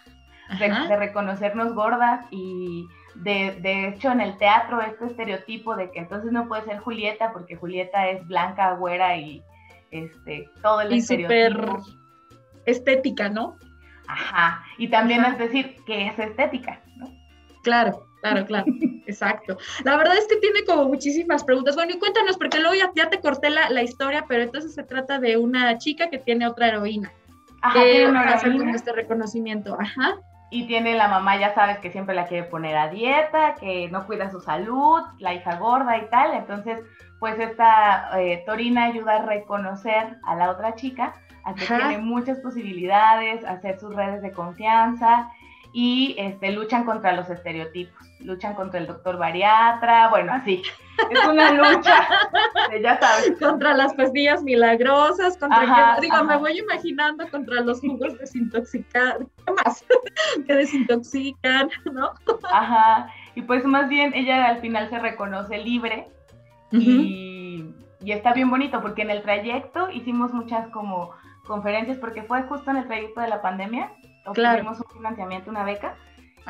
de, 0.60 0.96
reconocernos 0.96 1.74
gordas 1.74 2.26
y 2.32 2.88
de, 3.16 3.58
de, 3.62 3.90
hecho 3.90 4.12
en 4.12 4.22
el 4.22 4.38
teatro 4.38 4.82
este 4.82 5.08
estereotipo 5.08 5.76
de 5.76 5.92
que 5.92 6.00
entonces 6.00 6.32
no 6.32 6.48
puede 6.48 6.64
ser 6.64 6.80
Julieta 6.80 7.34
porque 7.34 7.58
Julieta 7.58 8.08
es 8.10 8.26
blanca, 8.28 8.74
güera 8.76 9.18
y 9.18 9.44
este, 9.92 10.50
todo 10.62 10.82
el 10.82 10.94
y 10.94 10.98
estereotipo. 11.00 11.84
estética, 12.66 13.28
¿no? 13.28 13.58
Ajá. 14.12 14.64
Y 14.78 14.90
también 14.90 15.24
es 15.24 15.38
decir, 15.38 15.76
que 15.86 16.08
es 16.08 16.20
estética, 16.20 16.82
¿no? 16.98 17.08
Claro, 17.64 18.08
claro, 18.22 18.46
claro. 18.46 18.66
Exacto. 19.08 19.58
La 19.84 19.98
verdad 19.98 20.18
es 20.18 20.28
que 20.28 20.38
tiene 20.38 20.64
como 20.66 20.86
muchísimas 20.86 21.44
preguntas. 21.44 21.76
Bueno, 21.76 21.94
y 21.96 22.00
cuéntanos, 22.00 22.38
porque 22.38 22.60
luego 22.60 22.76
ya, 22.96 23.10
te 23.10 23.20
corté 23.20 23.50
la, 23.50 23.70
la, 23.70 23.84
historia, 23.84 24.26
pero 24.28 24.44
entonces 24.44 24.74
se 24.74 24.84
trata 24.84 25.20
de 25.20 25.38
una 25.38 25.78
chica 25.78 26.10
que 26.10 26.18
tiene 26.18 26.48
otra 26.48 26.68
heroína. 26.68 27.12
Ajá, 27.62 27.74
que 27.74 28.06
hacer 28.06 28.58
como 28.58 28.74
este 28.74 28.92
reconocimiento. 28.92 29.78
Ajá. 29.80 30.16
Y 30.50 30.68
tiene 30.68 30.96
la 30.96 31.08
mamá, 31.08 31.40
ya 31.40 31.54
sabes, 31.54 31.78
que 31.80 31.92
siempre 31.92 32.14
la 32.14 32.26
quiere 32.26 32.44
poner 32.44 32.76
a 32.76 32.90
dieta, 32.90 33.56
que 33.56 33.88
no 33.90 34.06
cuida 34.06 34.30
su 34.30 34.42
salud, 34.42 35.02
la 35.20 35.34
hija 35.34 35.56
gorda 35.56 35.98
y 35.98 36.10
tal. 36.10 36.34
Entonces, 36.34 36.80
pues 37.20 37.40
esta 37.40 38.20
eh, 38.20 38.44
Torina 38.46 38.86
ayuda 38.86 39.18
a 39.18 39.26
reconocer 39.26 40.18
a 40.24 40.36
la 40.36 40.52
otra 40.52 40.76
chica 40.76 41.14
a 41.44 41.54
que 41.56 41.66
tiene 41.66 41.98
muchas 41.98 42.40
posibilidades, 42.40 43.44
hacer 43.46 43.80
sus 43.80 43.96
redes 43.96 44.22
de 44.22 44.32
confianza 44.32 45.32
y 45.74 46.16
este, 46.18 46.52
luchan 46.52 46.84
contra 46.84 47.14
los 47.14 47.30
estereotipos, 47.30 48.06
luchan 48.20 48.56
contra 48.56 48.80
el 48.80 48.88
doctor 48.88 49.18
bariatra, 49.18 50.10
bueno, 50.10 50.34
así. 50.34 50.62
Es 51.10 51.28
una 51.28 51.52
lucha, 51.54 52.08
ya 52.82 53.00
sabes. 53.00 53.40
Contra 53.40 53.74
las 53.74 53.94
pastillas 53.94 54.44
milagrosas, 54.44 55.38
contra 55.38 55.96
que, 55.96 56.02
digo, 56.02 56.24
me 56.26 56.38
voy 56.38 56.60
imaginando 56.60 57.28
contra 57.30 57.62
los 57.62 57.80
jugos 57.80 58.18
desintoxicados, 58.20 59.28
¿qué 59.46 59.54
más? 59.64 59.86
que 60.46 60.54
desintoxican, 60.54 61.70
¿no? 61.92 62.12
Ajá, 62.52 63.10
y 63.36 63.42
pues 63.42 63.64
más 63.64 63.88
bien 63.88 64.14
ella 64.14 64.48
al 64.48 64.60
final 64.60 64.90
se 64.90 65.00
reconoce 65.00 65.58
libre 65.58 66.10
y, 66.72 67.74
y 68.04 68.12
está 68.12 68.34
bien 68.34 68.50
bonito 68.50 68.82
porque 68.82 69.02
en 69.04 69.10
el 69.10 69.22
trayecto 69.22 69.90
hicimos 69.90 70.34
muchas 70.34 70.68
como 70.70 71.12
conferencias 71.46 71.98
porque 71.98 72.24
fue 72.24 72.44
justo 72.44 72.72
en 72.72 72.78
el 72.78 72.88
trayecto 72.88 73.22
de 73.22 73.28
la 73.28 73.42
pandemia, 73.42 73.92
obtuvimos 74.26 74.80
un 74.80 74.90
financiamiento, 74.96 75.50
una 75.50 75.64
beca, 75.64 75.96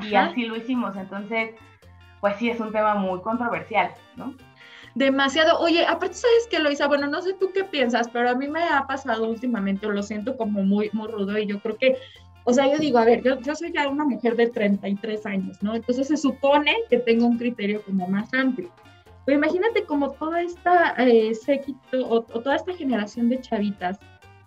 y 0.02 0.16
así 0.16 0.46
lo 0.46 0.56
hicimos. 0.56 0.96
Entonces, 0.96 1.52
pues 2.20 2.38
sí, 2.38 2.50
es 2.50 2.60
un 2.60 2.72
tema 2.72 2.96
muy 2.96 3.20
controversial, 3.22 3.92
¿no? 4.16 4.36
Demasiado. 4.96 5.60
Oye, 5.60 5.86
aparte, 5.86 6.16
¿sabes 6.16 6.48
qué, 6.50 6.60
Loisa? 6.60 6.88
Bueno, 6.88 7.08
no 7.08 7.22
sé 7.22 7.34
tú 7.34 7.52
qué 7.54 7.64
piensas, 7.64 8.10
pero 8.10 8.30
a 8.30 8.36
mí 8.36 8.48
me 8.48 8.64
ha 8.64 8.86
pasado 8.88 9.28
últimamente, 9.28 9.88
lo 9.88 10.04
siento 10.04 10.36
como 10.36 10.64
muy, 10.64 10.90
muy 10.94 11.08
rudo, 11.08 11.38
y 11.38 11.46
yo 11.46 11.60
creo 11.60 11.78
que, 11.78 11.98
o 12.44 12.54
sea, 12.54 12.68
yo 12.68 12.78
digo, 12.78 12.98
a 12.98 13.06
ver, 13.06 13.24
yo, 13.24 13.40
yo 13.40 13.56
soy 13.56 13.72
ya 13.72 13.88
una 13.88 14.04
mujer 14.04 14.36
de 14.36 14.50
33 14.50 15.26
años, 15.26 15.64
¿no? 15.64 15.76
Entonces 15.76 16.08
se 16.08 16.18
supone 16.18 16.76
que 16.90 16.98
tengo 16.98 17.26
un 17.26 17.38
criterio 17.38 17.82
como 17.84 18.08
más 18.08 18.34
amplio. 18.34 18.70
Pero 19.26 19.38
imagínate 19.38 19.86
como 19.86 20.12
toda 20.12 20.42
esta 20.42 20.96
eh, 20.98 21.34
séquito 21.36 22.08
o, 22.08 22.16
o, 22.18 22.24
toda 22.24 22.56
esta 22.56 22.74
generación 22.74 23.30
de 23.30 23.40
chavitas 23.40 24.00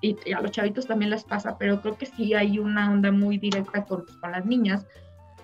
y, 0.05 0.33
a 0.33 0.41
los 0.41 0.51
chavitos 0.51 0.87
también 0.87 1.11
les 1.11 1.25
pasa, 1.25 1.57
pero 1.59 1.81
creo 1.81 1.97
que 1.97 2.07
sí 2.07 2.35
hay 2.35 2.59
una 2.59 2.91
onda 2.91 3.11
muy 3.11 3.39
directa 3.39 3.85
con, 3.85 4.05
con 4.21 4.33
las 4.33 4.45
niñas, 4.45 4.87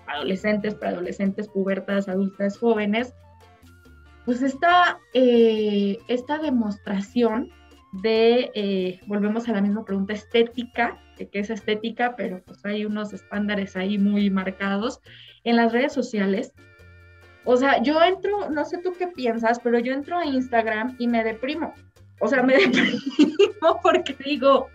adolescentes, 0.07 0.75
preadolescentes, 0.75 1.47
pubertas, 1.47 2.07
adultas, 2.07 2.57
jóvenes, 2.57 3.13
pues 4.25 4.41
esta, 4.41 4.99
eh, 5.13 5.97
esta 6.07 6.37
demostración 6.37 7.49
de, 8.03 8.51
eh, 8.53 8.99
volvemos 9.07 9.49
a 9.49 9.53
la 9.53 9.61
misma 9.61 9.83
pregunta, 9.83 10.13
estética, 10.13 10.97
que 11.17 11.27
qué 11.27 11.39
es 11.39 11.49
estética, 11.49 12.15
pero 12.15 12.41
pues 12.43 12.63
hay 12.65 12.85
unos 12.85 13.13
estándares 13.13 13.75
ahí 13.75 13.97
muy 13.97 14.29
marcados 14.29 15.01
en 15.43 15.55
las 15.55 15.73
redes 15.73 15.93
sociales. 15.93 16.53
O 17.43 17.57
sea, 17.57 17.81
yo 17.81 18.01
entro, 18.01 18.49
no 18.49 18.63
sé 18.65 18.77
tú 18.77 18.93
qué 18.97 19.07
piensas, 19.07 19.59
pero 19.59 19.79
yo 19.79 19.93
entro 19.93 20.17
a 20.17 20.25
Instagram 20.25 20.95
y 20.99 21.07
me 21.07 21.23
deprimo. 21.23 21.73
O 22.21 22.27
sea, 22.27 22.43
me 22.43 22.53
deprimo 22.57 23.79
porque 23.83 24.15
digo, 24.23 24.69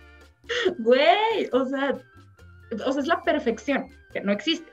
güey, 0.79 1.49
o 1.53 1.65
sea, 1.65 1.97
o 2.85 2.93
sea, 2.93 3.03
es 3.03 3.09
la 3.09 3.23
perfección, 3.23 3.89
que 4.13 4.21
no 4.21 4.33
existe. 4.33 4.71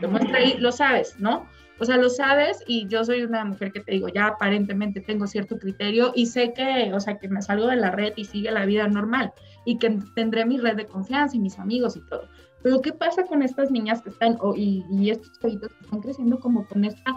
Te 0.00 0.06
muestra 0.06 0.38
ahí, 0.38 0.56
lo 0.58 0.70
sabes, 0.70 1.18
¿no? 1.18 1.48
O 1.80 1.84
sea, 1.84 1.96
lo 1.96 2.08
sabes 2.10 2.62
y 2.68 2.86
yo 2.86 3.04
soy 3.04 3.22
una 3.22 3.44
mujer 3.44 3.72
que 3.72 3.80
te 3.80 3.92
digo, 3.92 4.08
ya 4.08 4.28
aparentemente 4.28 5.00
tengo 5.00 5.26
cierto 5.26 5.58
criterio 5.58 6.12
y 6.14 6.26
sé 6.26 6.52
que, 6.52 6.92
o 6.94 7.00
sea, 7.00 7.18
que 7.18 7.28
me 7.28 7.42
salgo 7.42 7.66
de 7.66 7.76
la 7.76 7.90
red 7.90 8.12
y 8.14 8.24
sigue 8.24 8.52
la 8.52 8.66
vida 8.66 8.86
normal 8.86 9.32
y 9.64 9.78
que 9.78 9.98
tendré 10.14 10.44
mi 10.44 10.58
red 10.58 10.76
de 10.76 10.86
confianza 10.86 11.34
y 11.36 11.40
mis 11.40 11.58
amigos 11.58 11.96
y 11.96 12.00
todo. 12.02 12.28
Pero 12.62 12.80
¿qué 12.82 12.92
pasa 12.92 13.24
con 13.24 13.42
estas 13.42 13.72
niñas 13.72 14.02
que 14.02 14.10
están, 14.10 14.38
y, 14.54 14.84
y, 14.92 15.10
estos 15.10 15.36
chavitos 15.40 15.72
que 15.72 15.84
están 15.84 16.00
creciendo 16.00 16.38
como 16.38 16.64
con 16.66 16.84
esta, 16.84 17.14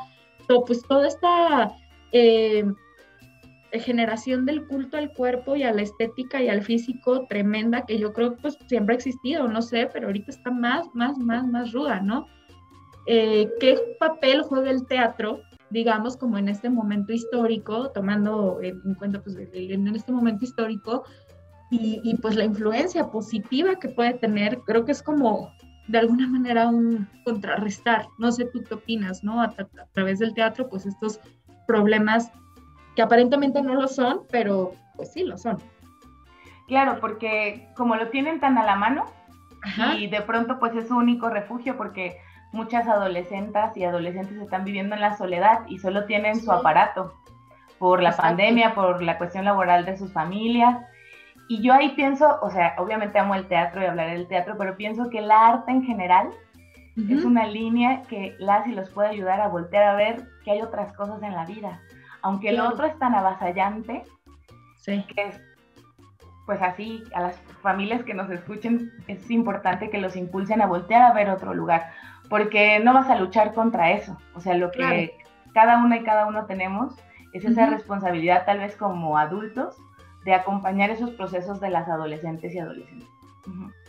pues 0.66 0.82
toda 0.88 1.08
esta 1.08 1.72
eh, 2.12 2.66
generación 3.80 4.46
del 4.46 4.66
culto 4.68 4.98
al 4.98 5.12
cuerpo 5.14 5.56
y 5.56 5.64
a 5.64 5.74
la 5.74 5.82
estética 5.82 6.42
y 6.42 6.50
al 6.50 6.62
físico 6.62 7.26
tremenda 7.28 7.86
que 7.86 7.98
yo 7.98 8.14
creo 8.14 8.36
que 8.36 8.42
pues 8.42 8.58
siempre 8.68 8.94
ha 8.94 8.98
existido, 8.98 9.48
no 9.48 9.62
sé, 9.62 9.90
pero 9.92 10.08
ahorita 10.08 10.32
está 10.32 10.52
más, 10.52 10.88
más, 10.94 11.18
más, 11.18 11.48
más 11.48 11.72
ruda, 11.72 12.02
¿no? 12.02 12.28
Eh, 13.08 13.50
¿Qué 13.60 13.78
papel 14.00 14.42
juega 14.42 14.72
el 14.72 14.86
teatro, 14.88 15.42
digamos, 15.70 16.18
como 16.18 16.38
en 16.38 16.50
este 16.50 16.70
momento 16.70 17.14
histórico, 17.14 17.92
tomando 17.92 18.60
en 18.62 18.96
cuenta 18.96 19.22
pues 19.22 19.36
en 19.36 19.88
este 19.96 20.12
momento 20.12 20.46
histórico 20.46 21.04
y, 21.72 22.02
y 22.04 22.16
pues 22.18 22.36
la 22.36 22.46
influencia 22.46 23.12
positiva 23.12 23.76
que 23.76 23.90
puede 23.90 24.14
tener, 24.14 24.60
creo 24.66 24.86
que 24.86 24.92
es 24.92 25.04
como 25.04 25.52
de 25.88 26.00
alguna 26.00 26.28
manera 26.28 26.68
un 26.68 27.08
contrarrestar, 27.24 28.08
no 28.18 28.32
sé 28.32 28.46
tú 28.46 28.64
qué 28.64 28.74
opinas, 28.74 29.24
¿no? 29.24 29.42
A, 29.42 29.46
a 29.46 29.86
través 29.94 30.20
del 30.20 30.34
teatro, 30.34 30.68
pues 30.68 30.86
estos 30.86 31.20
problemas 31.68 32.32
que 32.96 33.02
aparentemente 33.02 33.62
no 33.62 33.76
lo 33.76 33.88
son, 33.88 34.22
pero 34.32 34.74
pues 34.96 35.12
sí 35.12 35.24
lo 35.24 35.38
son. 35.38 35.58
Claro, 36.68 37.00
porque 37.00 37.68
como 37.76 37.96
lo 37.96 38.10
tienen 38.10 38.40
tan 38.40 38.58
a 38.58 38.64
la 38.64 38.76
mano 38.76 39.06
y 39.98 40.08
de 40.08 40.22
pronto 40.22 40.60
pues 40.60 40.76
es 40.76 40.88
su 40.88 40.96
único 40.96 41.30
refugio 41.30 41.76
porque 41.76 42.18
muchas 42.52 42.88
adolescentes 42.88 43.76
y 43.76 43.84
adolescentes 43.84 44.38
están 44.38 44.64
viviendo 44.64 44.96
en 44.96 45.02
la 45.02 45.18
soledad 45.18 45.62
y 45.68 45.80
solo 45.80 46.06
tienen 46.06 46.40
su 46.40 46.52
aparato 46.52 47.14
por 47.80 48.02
la 48.02 48.16
pandemia, 48.16 48.74
por 48.74 49.02
la 49.02 49.18
cuestión 49.18 49.46
laboral 49.46 49.86
de 49.86 49.98
sus 49.98 50.12
familias. 50.14 50.78
Y 51.50 51.62
yo 51.62 51.74
ahí 51.74 51.90
pienso, 51.90 52.40
o 52.42 52.50
sea, 52.50 52.76
obviamente 52.78 53.20
amo 53.20 53.36
el 53.36 53.48
teatro 53.48 53.82
y 53.82 53.86
hablaré 53.86 54.14
del 54.14 54.28
teatro, 54.28 54.56
pero 54.58 54.78
pienso 54.78 55.10
que 55.10 55.20
el 55.20 55.30
arte 55.30 55.72
en 55.72 55.84
general 55.84 56.30
es 57.10 57.26
una 57.26 57.46
línea 57.46 58.04
que 58.04 58.36
las 58.40 58.66
y 58.68 58.72
los 58.72 58.90
puede 58.90 59.10
ayudar 59.10 59.42
a 59.42 59.50
voltear 59.50 59.84
a 59.84 59.96
ver 59.96 60.24
que 60.46 60.52
hay 60.52 60.62
otras 60.62 60.94
cosas 60.94 61.22
en 61.24 61.34
la 61.34 61.46
vida 61.46 61.82
aunque 62.26 62.50
el 62.50 62.60
otro 62.60 62.88
es 62.88 62.98
tan 62.98 63.14
avasallante, 63.14 64.04
sí. 64.78 65.06
que 65.14 65.28
es, 65.28 65.40
pues 66.48 66.60
así, 66.60 67.04
a 67.14 67.22
las 67.22 67.38
familias 67.62 68.02
que 68.02 68.16
nos 68.16 68.32
escuchen, 68.32 68.92
es 69.08 69.30
importante 69.30 69.92
que 69.92 70.00
los 70.00 70.16
impulsen 70.16 70.60
a 70.60 70.66
voltear 70.66 71.04
a 71.04 71.14
ver 71.14 71.30
otro 71.30 71.54
lugar, 71.54 71.92
porque 72.28 72.80
no 72.80 72.96
vas 72.96 73.12
a 73.12 73.16
luchar 73.16 73.54
contra 73.54 73.92
eso. 73.92 74.18
O 74.34 74.42
sea, 74.42 74.56
lo 74.56 74.72
que 74.72 75.16
cada 75.54 75.78
una 75.78 75.98
y 75.98 76.04
cada 76.04 76.26
uno 76.26 76.48
tenemos 76.48 76.96
es 77.34 77.46
esa 77.46 77.68
responsabilidad, 77.68 78.44
tal 78.48 78.58
vez 78.58 78.76
como 78.76 79.20
adultos, 79.20 79.78
de 80.24 80.34
acompañar 80.34 80.90
esos 80.90 81.12
procesos 81.12 81.60
de 81.60 81.70
las 81.70 81.88
adolescentes 81.88 82.56
y 82.56 82.58
adolescentes. 82.58 83.08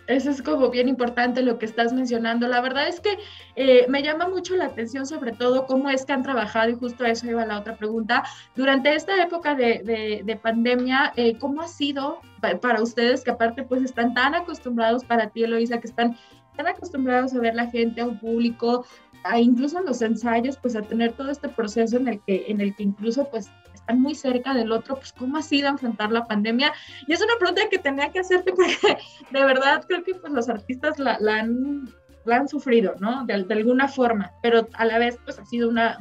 Eso 0.06 0.30
es 0.30 0.40
como 0.40 0.70
bien 0.70 0.88
importante 0.88 1.42
lo 1.42 1.58
que 1.58 1.66
estás 1.66 1.92
mencionando. 1.92 2.46
La 2.46 2.60
verdad 2.60 2.88
es 2.88 3.00
que 3.00 3.18
eh, 3.56 3.86
me 3.88 4.02
llama 4.02 4.28
mucho 4.28 4.54
la 4.56 4.66
atención 4.66 5.06
sobre 5.06 5.32
todo 5.32 5.66
cómo 5.66 5.90
es 5.90 6.04
que 6.04 6.12
han 6.12 6.22
trabajado, 6.22 6.70
y 6.70 6.74
justo 6.74 7.04
a 7.04 7.08
eso 7.08 7.26
iba 7.26 7.44
la 7.44 7.58
otra 7.58 7.76
pregunta, 7.76 8.24
durante 8.54 8.94
esta 8.94 9.20
época 9.22 9.54
de, 9.54 10.22
de, 10.24 10.36
pandemia, 10.36 11.12
eh, 11.16 11.36
¿cómo 11.38 11.62
ha 11.62 11.68
sido 11.68 12.20
para 12.60 12.82
ustedes 12.82 13.24
que 13.24 13.30
aparte 13.30 13.64
pues 13.64 13.82
están 13.82 14.14
tan 14.14 14.34
acostumbrados 14.34 15.04
para 15.04 15.30
ti, 15.30 15.42
Eloisa, 15.42 15.80
que 15.80 15.88
están 15.88 16.16
tan 16.56 16.68
acostumbrados 16.68 17.34
a 17.34 17.40
ver 17.40 17.54
la 17.54 17.66
gente, 17.66 18.00
a 18.00 18.06
un 18.06 18.18
público, 18.18 18.86
a 19.24 19.40
incluso 19.40 19.78
en 19.78 19.86
los 19.86 20.02
ensayos, 20.02 20.56
pues 20.56 20.76
a 20.76 20.82
tener 20.82 21.12
todo 21.12 21.30
este 21.30 21.48
proceso 21.48 21.96
en 21.96 22.08
el 22.08 22.20
que, 22.20 22.46
en 22.48 22.60
el 22.60 22.74
que 22.74 22.84
incluso 22.84 23.28
pues 23.28 23.50
están 23.86 24.00
muy 24.00 24.16
cerca 24.16 24.52
del 24.52 24.72
otro, 24.72 24.96
pues 24.96 25.12
cómo 25.12 25.36
ha 25.36 25.42
sido 25.42 25.68
enfrentar 25.68 26.10
la 26.10 26.26
pandemia. 26.26 26.72
Y 27.06 27.12
es 27.12 27.22
una 27.22 27.36
pregunta 27.38 27.62
que 27.70 27.78
tenía 27.78 28.10
que 28.10 28.18
hacerte 28.18 28.52
porque 28.56 28.98
de 29.30 29.44
verdad 29.44 29.84
creo 29.86 30.02
que 30.02 30.14
pues 30.16 30.32
los 30.32 30.48
artistas 30.48 30.98
la, 30.98 31.16
han, 31.32 31.88
han, 32.26 32.48
sufrido, 32.48 32.96
¿no? 32.98 33.24
De, 33.26 33.34
alguna 33.34 33.86
forma, 33.86 34.32
pero 34.42 34.68
a 34.74 34.84
la 34.84 34.98
vez 34.98 35.18
pues 35.24 35.38
ha 35.38 35.44
sido 35.46 35.68
una, 35.68 35.98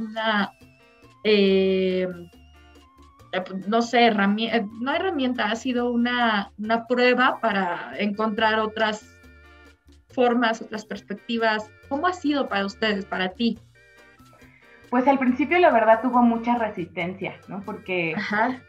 eh, 1.23 2.07
no 3.67 3.81
sé, 3.83 4.05
herramienta, 4.05 4.67
no 4.81 4.95
herramienta, 4.95 5.51
ha 5.51 5.55
sido 5.55 5.91
una, 5.91 6.51
una 6.57 6.87
prueba 6.87 7.39
para 7.39 7.93
encontrar 7.99 8.59
otras 8.59 9.05
formas, 10.09 10.59
otras 10.59 10.85
perspectivas. 10.85 11.69
¿Cómo 11.87 12.07
ha 12.07 12.13
sido 12.13 12.49
para 12.49 12.65
ustedes, 12.65 13.05
para 13.05 13.29
ti? 13.29 13.59
Pues 14.95 15.09
al 15.09 15.19
principio 15.19 15.59
la 15.59 15.71
verdad 15.71 15.99
tuvo 16.01 16.21
mucha 16.21 16.57
resistencia, 16.57 17.35
¿no? 17.49 17.59
Porque, 17.65 18.15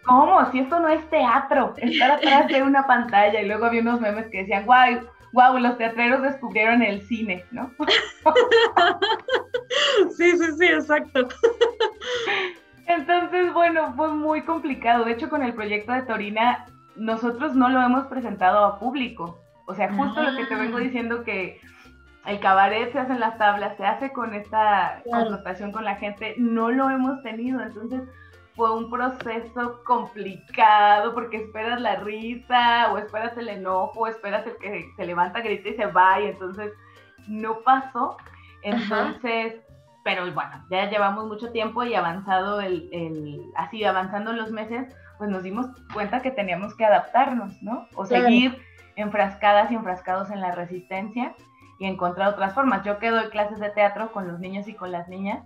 ¿cómo? 0.04 0.45
Si 0.50 0.59
esto 0.59 0.80
no 0.80 0.88
es 0.88 1.09
teatro, 1.09 1.73
estar 1.76 2.11
atrás 2.11 2.49
de 2.49 2.64
una 2.64 2.85
pantalla 2.85 3.40
y 3.40 3.47
luego 3.47 3.64
había 3.64 3.80
unos 3.80 4.00
memes 4.00 4.26
que 4.33 4.38
decían, 4.38 4.66
guau, 4.66 5.02
guau, 5.33 5.56
los 5.61 5.78
teatreros 5.78 6.23
descubrieron 6.23 6.83
el 6.83 7.00
cine, 7.02 7.45
¿no? 7.52 7.71
sí, 10.16 10.37
sí, 10.37 10.47
sí, 10.59 10.64
exacto. 10.64 11.28
Entonces, 12.88 13.52
bueno, 13.52 13.95
fue 13.95 14.09
muy 14.09 14.42
complicado. 14.42 15.04
De 15.04 15.12
hecho, 15.12 15.28
con 15.28 15.45
el 15.45 15.54
proyecto 15.54 15.92
de 15.92 16.02
Torina, 16.02 16.66
nosotros 16.97 17.54
no 17.54 17.68
lo 17.68 17.80
hemos 17.80 18.09
presentado 18.09 18.64
a 18.64 18.80
público. 18.80 19.38
O 19.68 19.76
sea, 19.76 19.95
justo 19.95 20.25
lo 20.25 20.37
que 20.37 20.47
te 20.47 20.56
vengo 20.56 20.78
ah. 20.78 20.80
diciendo 20.80 21.23
que 21.23 21.61
el 22.26 22.40
cabaret 22.40 22.92
se 22.92 22.99
hace 22.99 23.12
en 23.12 23.21
las 23.21 23.38
tablas, 23.38 23.76
se 23.76 23.87
hace 23.87 24.12
con 24.12 24.35
esta 24.35 25.02
confrontación 25.11 25.73
con 25.73 25.85
la 25.85 25.97
gente, 25.97 26.35
no 26.38 26.71
lo 26.71 26.90
hemos 26.90 27.23
tenido, 27.23 27.61
entonces 27.61 28.02
fue 28.56 28.75
un 28.75 28.90
proceso 28.90 29.83
complicado 29.85 31.14
porque 31.14 31.37
esperas 31.37 31.80
la 31.80 31.97
risa 31.97 32.92
o 32.92 32.99
esperas 32.99 33.37
el 33.37 33.49
enojo 33.49 34.00
o 34.00 34.06
esperas 34.06 34.47
el 34.47 34.56
que 34.56 34.92
se 34.97 35.06
levanta, 35.06 35.40
grita 35.40 35.68
y 35.68 35.75
se 35.75 35.87
va 35.87 36.21
y 36.21 36.28
entonces 36.28 36.73
no 37.28 37.61
pasó. 37.61 38.16
Entonces, 38.62 39.56
pero 40.02 40.33
bueno, 40.33 40.64
ya 40.71 40.88
llevamos 40.88 41.26
mucho 41.26 41.52
tiempo 41.52 41.85
y 41.85 41.95
avanzado 41.95 42.61
el, 42.61 42.88
el, 42.92 43.42
así 43.56 43.85
avanzando 43.85 44.33
los 44.33 44.50
meses, 44.50 44.92
pues 45.18 45.30
nos 45.30 45.42
dimos 45.42 45.66
cuenta 45.92 46.23
que 46.23 46.30
teníamos 46.30 46.75
que 46.75 46.87
adaptarnos, 46.87 47.62
¿no? 47.62 47.87
O 47.95 48.06
seguir 48.06 48.59
enfrascadas 48.97 49.71
y 49.71 49.75
enfrascados 49.75 50.30
en 50.30 50.40
la 50.40 50.52
resistencia 50.52 51.35
y 51.78 51.87
encontrar 51.87 52.28
otras 52.28 52.54
formas. 52.54 52.85
Yo 52.85 52.99
que 52.99 53.11
doy 53.11 53.28
clases 53.28 53.59
de 53.59 53.71
teatro 53.71 54.12
con 54.12 54.26
los 54.28 54.40
niños 54.40 54.68
y 54.68 54.75
con 54.75 54.92
las 54.92 55.09
niñas. 55.09 55.45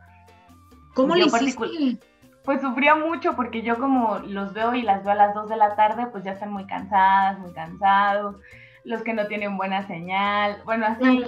¿Cómo 0.94 1.14
le 1.14 1.26
hiciste? 1.26 1.98
Pues 2.44 2.62
sufría 2.62 2.94
mucho 2.94 3.36
porque 3.36 3.62
yo 3.62 3.78
como 3.78 4.18
los 4.20 4.52
veo 4.54 4.74
y 4.74 4.82
las 4.82 5.04
veo 5.04 5.12
a 5.12 5.16
las 5.16 5.34
2 5.34 5.48
de 5.50 5.56
la 5.56 5.76
tarde, 5.76 6.06
pues 6.06 6.24
ya 6.24 6.32
están 6.32 6.52
muy 6.52 6.66
cansadas, 6.66 7.38
muy 7.38 7.52
cansados, 7.52 8.36
los 8.84 9.02
que 9.02 9.12
no 9.12 9.26
tienen 9.26 9.56
buena 9.58 9.86
señal, 9.86 10.56
bueno, 10.64 10.86
así 10.86 11.24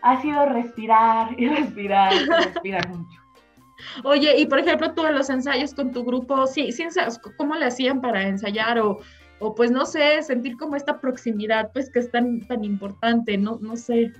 ha 0.00 0.20
sido 0.20 0.46
respirar 0.46 1.38
y 1.38 1.48
respirar 1.48 2.12
y 2.14 2.24
respirar 2.26 2.88
mucho. 2.88 3.20
Oye, 4.04 4.38
y 4.38 4.46
por 4.46 4.58
ejemplo, 4.58 4.92
tú 4.94 5.06
en 5.06 5.14
los 5.14 5.28
ensayos 5.30 5.74
con 5.74 5.92
tu 5.92 6.04
grupo, 6.04 6.46
sí, 6.46 6.72
sí, 6.72 6.86
¿cómo 7.36 7.54
le 7.54 7.66
hacían 7.66 8.00
para 8.00 8.22
ensayar 8.22 8.78
o 8.78 8.98
o 9.38 9.54
pues 9.54 9.70
no 9.70 9.84
sé, 9.86 10.22
sentir 10.22 10.56
como 10.56 10.76
esta 10.76 11.00
proximidad, 11.00 11.70
pues 11.72 11.90
que 11.90 11.98
es 11.98 12.10
tan, 12.10 12.40
tan 12.46 12.64
importante, 12.64 13.36
no, 13.38 13.58
no 13.60 13.76
sé. 13.76 14.12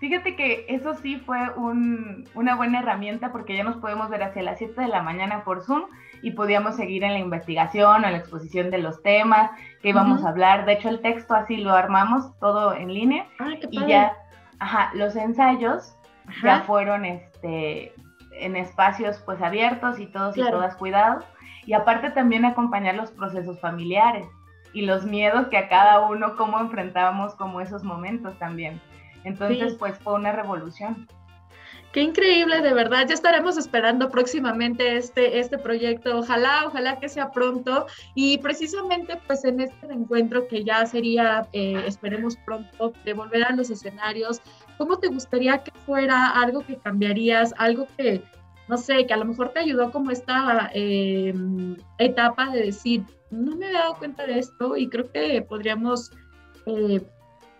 Fíjate 0.00 0.36
que 0.36 0.66
eso 0.68 0.94
sí 0.94 1.16
fue 1.16 1.38
una 1.56 2.56
buena 2.56 2.80
herramienta 2.80 3.32
porque 3.32 3.56
ya 3.56 3.64
nos 3.64 3.76
podemos 3.76 4.10
ver 4.10 4.22
hacia 4.22 4.42
las 4.42 4.58
7 4.58 4.78
de 4.78 4.88
la 4.88 5.02
mañana 5.02 5.44
por 5.44 5.62
Zoom 5.62 5.84
y 6.20 6.32
podíamos 6.32 6.76
seguir 6.76 7.04
en 7.04 7.12
la 7.12 7.18
investigación 7.20 8.02
o 8.02 8.06
en 8.06 8.12
la 8.12 8.18
exposición 8.18 8.70
de 8.70 8.78
los 8.78 9.02
temas 9.02 9.50
que 9.80 9.90
íbamos 9.90 10.24
a 10.24 10.28
hablar. 10.28 10.66
De 10.66 10.74
hecho, 10.74 10.88
el 10.88 11.00
texto 11.00 11.34
así 11.34 11.56
lo 11.56 11.72
armamos 11.72 12.38
todo 12.38 12.74
en 12.74 12.92
línea 12.92 13.26
y 13.70 13.86
ya, 13.86 14.12
ajá, 14.58 14.90
los 14.94 15.16
ensayos 15.16 15.96
ya 16.42 16.60
fueron 16.62 17.04
este, 17.04 17.94
en 18.32 18.56
espacios 18.56 19.22
pues 19.24 19.40
abiertos 19.40 19.98
y 19.98 20.06
todos 20.06 20.36
y 20.36 20.42
todas 20.42 20.76
cuidados. 20.76 21.24
Y 21.66 21.72
aparte 21.72 22.10
también 22.10 22.44
acompañar 22.44 22.94
los 22.94 23.10
procesos 23.10 23.58
familiares 23.60 24.26
y 24.72 24.82
los 24.82 25.04
miedos 25.04 25.46
que 25.48 25.56
a 25.56 25.68
cada 25.68 26.00
uno, 26.00 26.36
cómo 26.36 26.58
enfrentábamos 26.60 27.34
como 27.34 27.60
esos 27.60 27.84
momentos 27.84 28.38
también. 28.38 28.80
Entonces, 29.24 29.74
pues 29.78 29.98
fue 29.98 30.14
una 30.14 30.32
revolución. 30.32 31.06
Qué 31.94 32.02
increíble, 32.02 32.60
de 32.60 32.74
verdad. 32.74 33.06
Ya 33.06 33.14
estaremos 33.14 33.56
esperando 33.56 34.10
próximamente 34.10 34.96
este, 34.96 35.38
este 35.38 35.58
proyecto. 35.58 36.18
Ojalá, 36.18 36.66
ojalá 36.66 36.98
que 36.98 37.08
sea 37.08 37.30
pronto. 37.30 37.86
Y 38.16 38.38
precisamente, 38.38 39.16
pues 39.28 39.44
en 39.44 39.60
este 39.60 39.86
encuentro 39.86 40.48
que 40.48 40.64
ya 40.64 40.84
sería, 40.86 41.46
eh, 41.52 41.84
esperemos 41.86 42.36
pronto, 42.44 42.92
de 43.04 43.12
volver 43.12 43.44
a 43.44 43.52
los 43.52 43.70
escenarios, 43.70 44.42
¿cómo 44.76 44.98
te 44.98 45.06
gustaría 45.06 45.58
que 45.58 45.70
fuera 45.86 46.30
algo 46.30 46.66
que 46.66 46.78
cambiarías, 46.78 47.54
algo 47.58 47.86
que, 47.96 48.24
no 48.68 48.78
sé, 48.78 49.06
que 49.06 49.14
a 49.14 49.18
lo 49.18 49.24
mejor 49.24 49.50
te 49.50 49.60
ayudó 49.60 49.90
como 49.90 50.10
esta 50.10 50.70
eh, 50.74 51.34
etapa 51.98 52.50
de 52.50 52.66
decir, 52.66 53.04
no 53.30 53.56
me 53.56 53.68
he 53.68 53.72
dado 53.72 53.96
cuenta 53.96 54.26
de 54.26 54.38
esto 54.38 54.76
y 54.76 54.88
creo 54.88 55.10
que 55.10 55.42
podríamos, 55.42 56.10
eh, 56.66 57.02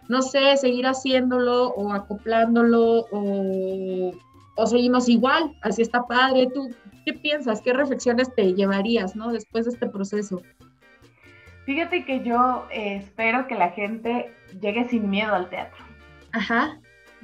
no 0.08 0.22
sé, 0.22 0.56
seguir 0.56 0.86
haciéndolo 0.86 1.68
o 1.70 1.92
acoplándolo 1.92 3.06
o, 3.10 4.12
o, 4.56 4.66
seguimos 4.66 5.08
igual, 5.08 5.54
así 5.62 5.82
está 5.82 6.06
padre. 6.06 6.48
¿Tú 6.54 6.70
qué 7.04 7.12
piensas? 7.12 7.60
¿Qué 7.60 7.72
reflexiones 7.72 8.34
te 8.34 8.54
llevarías, 8.54 9.14
no? 9.14 9.32
Después 9.32 9.66
de 9.66 9.72
este 9.72 9.86
proceso. 9.86 10.40
Fíjate 11.66 12.04
que 12.04 12.22
yo 12.22 12.66
eh, 12.70 12.96
espero 12.96 13.46
que 13.46 13.54
la 13.54 13.70
gente 13.70 14.32
llegue 14.60 14.88
sin 14.88 15.08
miedo 15.08 15.34
al 15.34 15.48
teatro. 15.48 15.82
Ajá. 16.32 16.78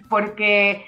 Porque 0.09 0.85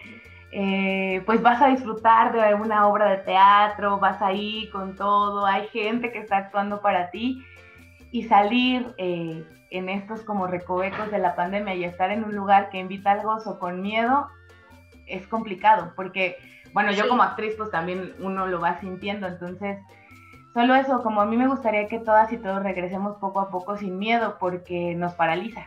eh, 0.54 1.22
pues 1.24 1.40
vas 1.40 1.62
a 1.62 1.68
disfrutar 1.68 2.32
de 2.32 2.54
una 2.54 2.86
obra 2.86 3.10
de 3.10 3.18
teatro, 3.18 3.98
vas 3.98 4.20
ahí 4.20 4.68
con 4.70 4.94
todo, 4.96 5.46
hay 5.46 5.66
gente 5.68 6.12
que 6.12 6.18
está 6.18 6.36
actuando 6.36 6.82
para 6.82 7.10
ti 7.10 7.42
y 8.10 8.24
salir 8.24 8.94
eh, 8.98 9.46
en 9.70 9.88
estos 9.88 10.20
como 10.20 10.46
recovecos 10.46 11.10
de 11.10 11.18
la 11.18 11.34
pandemia 11.34 11.74
y 11.74 11.84
estar 11.84 12.10
en 12.10 12.22
un 12.22 12.36
lugar 12.36 12.68
que 12.68 12.78
invita 12.78 13.12
al 13.12 13.22
gozo 13.22 13.58
con 13.58 13.80
miedo 13.80 14.28
es 15.06 15.26
complicado, 15.26 15.94
porque, 15.96 16.36
bueno, 16.74 16.92
yo 16.92 17.08
como 17.08 17.22
actriz 17.22 17.54
pues 17.56 17.70
también 17.70 18.14
uno 18.20 18.46
lo 18.46 18.60
va 18.60 18.78
sintiendo, 18.78 19.26
entonces, 19.26 19.78
solo 20.52 20.74
eso, 20.74 21.02
como 21.02 21.22
a 21.22 21.26
mí 21.26 21.36
me 21.38 21.48
gustaría 21.48 21.88
que 21.88 21.98
todas 21.98 22.30
y 22.30 22.36
todos 22.36 22.62
regresemos 22.62 23.16
poco 23.16 23.40
a 23.40 23.50
poco 23.50 23.78
sin 23.78 23.98
miedo, 23.98 24.36
porque 24.38 24.94
nos 24.94 25.14
paraliza. 25.14 25.66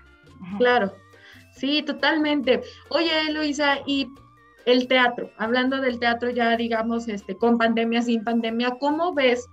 Claro, 0.60 0.92
sí, 1.52 1.82
totalmente. 1.82 2.62
Oye, 2.90 3.32
Luisa, 3.32 3.78
y 3.86 4.10
el 4.66 4.88
teatro, 4.88 5.30
hablando 5.38 5.80
del 5.80 6.00
teatro 6.00 6.30
ya 6.30 6.56
digamos, 6.58 7.08
este, 7.08 7.36
con 7.36 7.58
pandemia, 7.58 8.02
sin 8.02 8.24
pandemia, 8.24 8.72
¿cómo 8.80 9.14
ves 9.14 9.48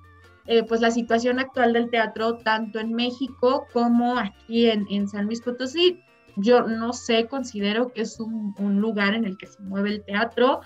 eh, 0.46 0.64
pues 0.64 0.81
la 0.81 0.90
situación 0.90 1.38
actual 1.38 1.72
del 1.72 1.90
teatro 1.90 2.38
tanto 2.38 2.81
en 2.81 2.92
México 2.92 3.66
como 3.72 4.18
aquí 4.18 4.68
en, 4.68 5.09
San 5.09 5.27
Luis 5.27 5.40
Potosí. 5.40 6.01
Yo 6.37 6.62
no 6.62 6.92
sé, 6.92 7.27
considero 7.27 7.92
que 7.92 8.03
es 8.03 8.18
un, 8.18 8.81
lugar 8.81 9.14
en 9.14 9.25
el 9.25 9.37
que 9.38 9.46
se 9.46 9.62
mueve 9.62 9.90
el 9.90 10.05
teatro, 10.05 10.61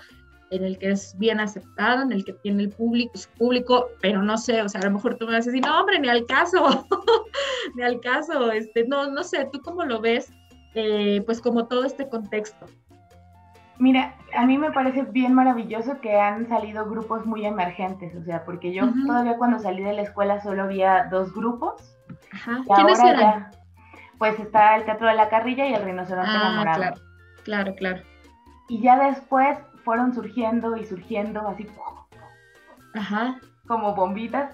en 0.49 0.63
el 0.63 0.79
que 0.79 0.91
es 0.91 1.15
bien 1.19 1.39
aceptado, 1.39 2.01
en 2.01 2.11
el 2.11 2.23
que 2.25 2.33
tiene 2.33 2.63
el 2.63 2.69
público, 2.69 3.15
su 3.17 3.29
público, 3.31 3.89
pero 4.01 4.23
no 4.23 4.37
sé, 4.37 4.61
o 4.61 4.69
sea, 4.69 4.81
a 4.81 4.85
lo 4.85 4.91
mejor 4.91 5.15
tú 5.15 5.25
me 5.27 5.33
vas 5.33 5.47
a 5.47 5.51
no, 5.51 5.79
hombre, 5.79 5.99
ni 5.99 6.07
al 6.07 6.25
caso, 6.25 6.87
ni 7.75 7.83
al 7.83 7.99
caso, 7.99 8.51
este, 8.51 8.87
no, 8.87 9.11
no 9.11 9.23
sé, 9.23 9.47
¿tú 9.51 9.61
cómo 9.61 9.83
lo 9.83 9.99
ves? 9.99 10.31
Eh, 10.73 11.21
pues 11.25 11.41
como 11.41 11.67
todo 11.67 11.83
este 11.83 12.07
contexto. 12.07 12.65
Mira, 13.79 14.15
a 14.35 14.45
mí 14.45 14.57
me 14.57 14.71
parece 14.71 15.03
bien 15.03 15.33
maravilloso 15.33 16.01
que 16.01 16.19
han 16.19 16.47
salido 16.47 16.89
grupos 16.89 17.25
muy 17.25 17.45
emergentes, 17.45 18.15
o 18.15 18.23
sea, 18.23 18.43
porque 18.43 18.73
yo 18.73 18.85
todavía 19.05 19.37
cuando 19.37 19.59
salí 19.59 19.83
de 19.83 19.93
la 19.93 20.01
escuela 20.01 20.41
solo 20.41 20.63
había 20.63 21.07
dos 21.11 21.33
grupos. 21.33 21.95
Ajá. 22.31 22.63
¿Quiénes 22.75 22.99
eran? 22.99 23.51
pues 24.17 24.39
está 24.39 24.75
el 24.75 24.85
Teatro 24.85 25.07
de 25.07 25.15
la 25.15 25.29
Carrilla 25.29 25.67
y 25.67 25.73
el 25.73 25.83
Rinoceronte 25.83 26.31
ah, 26.31 26.35
Enamorado. 26.35 26.77
Claro, 26.77 27.01
claro, 27.43 27.75
claro. 27.75 28.01
Y 28.67 28.81
ya 28.81 28.97
después 28.97 29.57
fueron 29.83 30.13
surgiendo 30.13 30.75
y 30.75 30.85
surgiendo 30.85 31.47
así, 31.47 31.67
Ajá. 32.95 33.39
como 33.67 33.95
bombitas, 33.95 34.53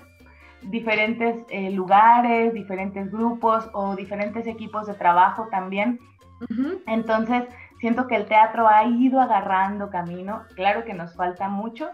diferentes 0.62 1.38
eh, 1.50 1.72
lugares, 1.72 2.54
diferentes 2.54 3.12
grupos 3.12 3.70
o 3.74 3.96
diferentes 3.96 4.46
equipos 4.48 4.88
de 4.88 4.94
trabajo 4.94 5.48
también. 5.50 6.00
Entonces, 6.88 7.46
siento 7.84 8.08
que 8.08 8.16
el 8.16 8.28
teatro 8.28 8.70
ha 8.70 8.86
ido 8.86 9.20
agarrando 9.20 9.90
camino. 9.90 10.44
Claro 10.56 10.86
que 10.86 10.94
nos 10.94 11.14
falta 11.16 11.50
mucho, 11.50 11.90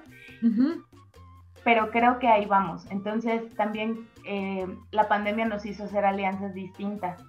pero 1.63 1.89
creo 1.89 2.19
que 2.19 2.27
ahí 2.27 2.45
vamos. 2.45 2.85
Entonces, 2.91 3.41
también 3.55 4.07
eh, 4.23 4.67
la 4.91 5.07
pandemia 5.07 5.45
nos 5.45 5.65
hizo 5.65 5.85
hacer 5.85 6.05
alianzas 6.05 6.53
distintas. 6.53 7.19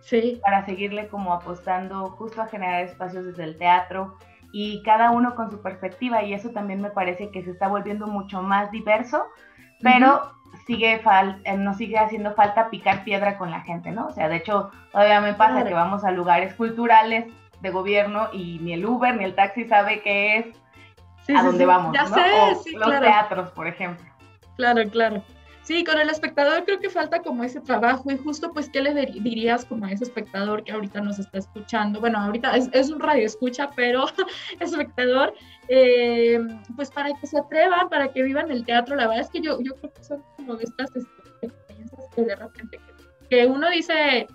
Sí. 0.00 0.40
Para 0.42 0.66
seguirle 0.66 1.06
como 1.06 1.32
apostando 1.32 2.08
justo 2.08 2.42
a 2.42 2.48
generar 2.48 2.82
espacios 2.82 3.24
desde 3.24 3.44
el 3.44 3.56
teatro 3.56 4.16
y 4.52 4.82
cada 4.82 5.12
uno 5.12 5.36
con 5.36 5.52
su 5.52 5.62
perspectiva 5.62 6.24
y 6.24 6.34
eso 6.34 6.50
también 6.50 6.80
me 6.80 6.90
parece 6.90 7.30
que 7.30 7.44
se 7.44 7.52
está 7.52 7.68
volviendo 7.68 8.08
mucho 8.08 8.42
más 8.42 8.72
diverso, 8.72 9.26
pero 9.80 10.32
sigue 10.66 10.98
fal 11.04 11.40
eh, 11.44 11.56
no 11.56 11.72
sigue 11.74 11.98
haciendo 11.98 12.34
falta 12.34 12.68
picar 12.68 13.04
piedra 13.04 13.38
con 13.38 13.52
la 13.52 13.60
gente, 13.60 13.92
¿no? 13.92 14.06
O 14.06 14.10
sea, 14.10 14.28
de 14.28 14.38
hecho, 14.38 14.72
todavía 14.90 15.20
me 15.20 15.34
pasa 15.34 15.62
que 15.62 15.74
vamos 15.74 16.02
a 16.02 16.10
lugares 16.10 16.52
culturales 16.54 17.32
de 17.60 17.70
gobierno 17.70 18.28
y 18.32 18.58
ni 18.60 18.72
el 18.72 18.86
Uber 18.86 19.14
ni 19.16 19.24
el 19.24 19.34
taxi 19.34 19.64
sabe 19.64 20.00
qué 20.02 20.38
es 20.38 20.46
a 21.36 21.42
dónde 21.42 21.66
vamos, 21.66 21.94
ya 21.94 22.04
¿no? 22.04 22.14
Sé, 22.14 22.76
o 22.76 22.78
los 22.78 23.00
teatros, 23.00 23.50
por 23.52 23.66
ejemplo. 23.66 24.06
Claro, 24.56 24.82
claro. 24.90 25.22
Sí, 25.68 25.84
con 25.84 25.98
el 25.98 26.08
espectador 26.08 26.64
creo 26.64 26.80
que 26.80 26.88
falta 26.88 27.20
como 27.20 27.44
ese 27.44 27.60
trabajo 27.60 28.10
y 28.10 28.16
justo 28.16 28.52
pues, 28.54 28.70
¿qué 28.70 28.80
le 28.80 28.94
dirías 28.94 29.66
como 29.66 29.84
a 29.84 29.92
ese 29.92 30.04
espectador 30.04 30.64
que 30.64 30.72
ahorita 30.72 31.02
nos 31.02 31.18
está 31.18 31.36
escuchando? 31.36 32.00
Bueno, 32.00 32.18
ahorita 32.18 32.56
es, 32.56 32.88
un 32.88 33.00
radio 33.00 33.26
escucha, 33.26 33.68
pero 33.76 34.06
espectador, 34.60 35.34
eh, 35.68 36.40
pues 36.74 36.90
para 36.90 37.12
que 37.12 37.26
se 37.26 37.38
atrevan, 37.38 37.90
para 37.90 38.08
que 38.08 38.22
vivan 38.22 38.50
el 38.50 38.64
teatro, 38.64 38.96
la 38.96 39.08
verdad 39.08 39.24
es 39.24 39.28
que 39.28 39.42
yo, 39.42 39.60
yo 39.60 39.74
creo 39.74 39.92
que 39.92 40.04
son 40.04 40.24
como 40.36 40.56
de 40.56 40.64
estas 40.64 40.90
experiencias 40.96 42.06
que 42.16 42.22
de 42.22 42.34
repente 42.34 42.80
que, 43.28 43.44
uno 43.44 43.68
dice, 43.68 44.26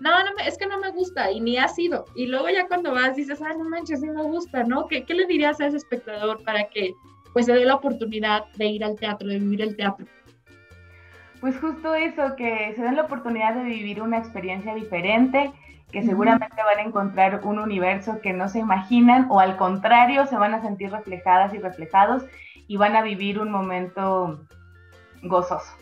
no, 0.00 0.10
no 0.10 0.30
es 0.46 0.56
que 0.56 0.66
no 0.66 0.78
me 0.78 0.90
gusta 0.90 1.30
y 1.30 1.40
ni 1.40 1.58
ha 1.58 1.68
sido. 1.68 2.04
Y 2.14 2.26
luego 2.26 2.48
ya 2.48 2.68
cuando 2.68 2.92
vas 2.92 3.16
dices, 3.16 3.40
ah, 3.42 3.54
no 3.56 3.68
manches, 3.68 4.00
sí 4.00 4.08
me 4.08 4.22
gusta, 4.22 4.62
¿no? 4.64 4.86
¿Qué, 4.86 5.04
¿Qué 5.04 5.14
le 5.14 5.26
dirías 5.26 5.60
a 5.60 5.66
ese 5.66 5.76
espectador 5.76 6.42
para 6.44 6.68
que 6.68 6.92
pues 7.32 7.46
se 7.46 7.52
dé 7.52 7.64
la 7.64 7.74
oportunidad 7.74 8.46
de 8.56 8.66
ir 8.66 8.84
al 8.84 8.96
teatro, 8.96 9.28
de 9.28 9.38
vivir 9.38 9.62
el 9.62 9.76
teatro? 9.76 10.06
Pues 11.40 11.58
justo 11.60 11.94
eso, 11.94 12.34
que 12.36 12.72
se 12.74 12.82
den 12.82 12.96
la 12.96 13.02
oportunidad 13.02 13.54
de 13.54 13.62
vivir 13.62 14.02
una 14.02 14.18
experiencia 14.18 14.74
diferente, 14.74 15.52
que 15.92 16.02
seguramente 16.02 16.62
van 16.62 16.78
a 16.78 16.88
encontrar 16.88 17.40
un 17.44 17.58
universo 17.58 18.20
que 18.20 18.32
no 18.32 18.48
se 18.48 18.58
imaginan 18.58 19.26
o 19.30 19.40
al 19.40 19.56
contrario 19.56 20.26
se 20.26 20.36
van 20.36 20.54
a 20.54 20.60
sentir 20.60 20.90
reflejadas 20.90 21.54
y 21.54 21.58
reflejados 21.58 22.24
y 22.66 22.76
van 22.76 22.96
a 22.96 23.02
vivir 23.02 23.38
un 23.38 23.50
momento 23.50 24.44
gozoso. 25.22 25.72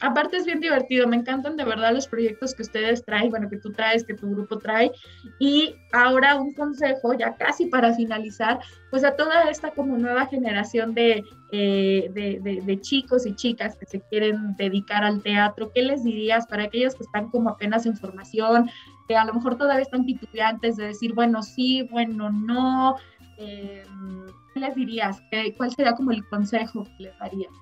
Aparte 0.00 0.38
es 0.38 0.46
bien 0.46 0.60
divertido, 0.60 1.06
me 1.06 1.16
encantan 1.16 1.56
de 1.56 1.64
verdad 1.64 1.92
los 1.92 2.08
proyectos 2.08 2.54
que 2.54 2.62
ustedes 2.62 3.04
traen, 3.04 3.28
bueno, 3.28 3.50
que 3.50 3.58
tú 3.58 3.70
traes, 3.70 4.02
que 4.02 4.14
tu 4.14 4.30
grupo 4.30 4.58
trae. 4.58 4.90
Y 5.38 5.74
ahora 5.92 6.36
un 6.36 6.54
consejo, 6.54 7.12
ya 7.12 7.36
casi 7.36 7.66
para 7.66 7.92
finalizar, 7.94 8.60
pues 8.90 9.04
a 9.04 9.14
toda 9.14 9.50
esta 9.50 9.70
como 9.72 9.98
nueva 9.98 10.26
generación 10.26 10.94
de, 10.94 11.22
eh, 11.52 12.10
de, 12.12 12.80
chicos 12.80 13.26
y 13.26 13.34
chicas 13.34 13.76
que 13.76 13.84
se 13.84 14.00
quieren 14.00 14.56
dedicar 14.56 15.04
al 15.04 15.22
teatro, 15.22 15.70
¿qué 15.74 15.82
les 15.82 16.02
dirías 16.02 16.46
para 16.46 16.64
aquellos 16.64 16.94
que 16.94 17.02
están 17.02 17.28
como 17.28 17.50
apenas 17.50 17.84
en 17.84 17.96
formación, 17.96 18.70
que 19.06 19.16
a 19.16 19.24
lo 19.26 19.34
mejor 19.34 19.58
todavía 19.58 19.82
están 19.82 20.06
titubeantes 20.06 20.76
de 20.76 20.86
decir, 20.86 21.12
bueno, 21.12 21.42
sí, 21.42 21.82
bueno, 21.90 22.30
no? 22.30 22.96
Eh, 23.36 23.82
¿Qué 24.54 24.60
les 24.60 24.74
dirías? 24.74 25.22
¿Cuál 25.56 25.70
sería 25.72 25.92
como 25.92 26.10
el 26.12 26.26
consejo 26.26 26.84
que 26.96 27.04
les 27.04 27.18
darías? 27.18 27.52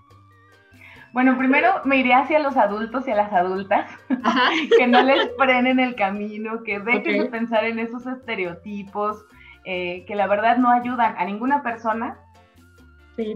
Bueno, 1.13 1.39
primero 1.39 1.81
me 1.85 1.97
iría 1.97 2.19
hacia 2.19 2.39
los 2.39 2.57
adultos 2.57 3.09
y 3.09 3.13
a 3.13 3.17
las 3.17 3.33
adultas, 3.33 3.91
que 4.79 4.87
no 4.87 5.03
les 5.03 5.31
frenen 5.37 5.81
el 5.81 5.95
camino, 5.95 6.63
que 6.63 6.81
dejen 6.81 7.23
de 7.23 7.27
pensar 7.27 7.65
en 7.65 7.79
esos 7.79 8.07
estereotipos, 8.07 9.25
eh, 9.65 10.05
que 10.07 10.15
la 10.15 10.27
verdad 10.27 10.59
no 10.59 10.71
ayudan 10.71 11.15
a 11.19 11.25
ninguna 11.25 11.63
persona 11.63 12.19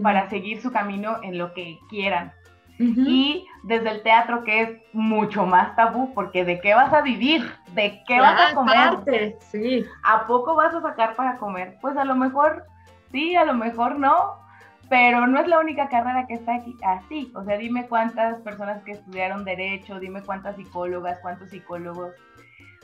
para 0.01 0.29
seguir 0.29 0.61
su 0.61 0.71
camino 0.71 1.17
en 1.23 1.37
lo 1.37 1.53
que 1.53 1.77
quieran. 1.89 2.31
Y 2.79 3.47
desde 3.63 3.91
el 3.91 4.03
teatro, 4.03 4.43
que 4.43 4.61
es 4.61 4.69
mucho 4.93 5.45
más 5.45 5.75
tabú, 5.75 6.13
porque 6.13 6.43
¿de 6.43 6.59
qué 6.59 6.73
vas 6.73 6.91
a 6.91 7.01
vivir? 7.01 7.49
¿De 7.73 8.03
qué 8.05 8.19
vas 8.19 8.51
a 8.51 8.55
comer? 8.55 9.37
sí. 9.39 9.85
¿A 10.03 10.25
poco 10.27 10.55
vas 10.55 10.73
a 10.73 10.81
sacar 10.81 11.15
para 11.15 11.37
comer? 11.37 11.77
Pues 11.81 11.95
a 11.95 12.03
lo 12.03 12.15
mejor 12.15 12.65
sí, 13.11 13.35
a 13.35 13.45
lo 13.45 13.53
mejor 13.53 13.99
no, 13.99 14.42
pero 14.89 15.27
no 15.27 15.39
es 15.39 15.47
la 15.47 15.59
única 15.59 15.87
carrera 15.89 16.25
que 16.27 16.35
está 16.35 16.55
aquí 16.55 16.75
así. 16.83 17.31
O 17.35 17.43
sea, 17.43 17.57
dime 17.57 17.87
cuántas 17.87 18.39
personas 18.41 18.83
que 18.83 18.91
estudiaron 18.91 19.45
derecho, 19.45 19.99
dime 19.99 20.21
cuántas 20.21 20.55
psicólogas, 20.55 21.19
cuántos 21.21 21.49
psicólogos. 21.49 22.13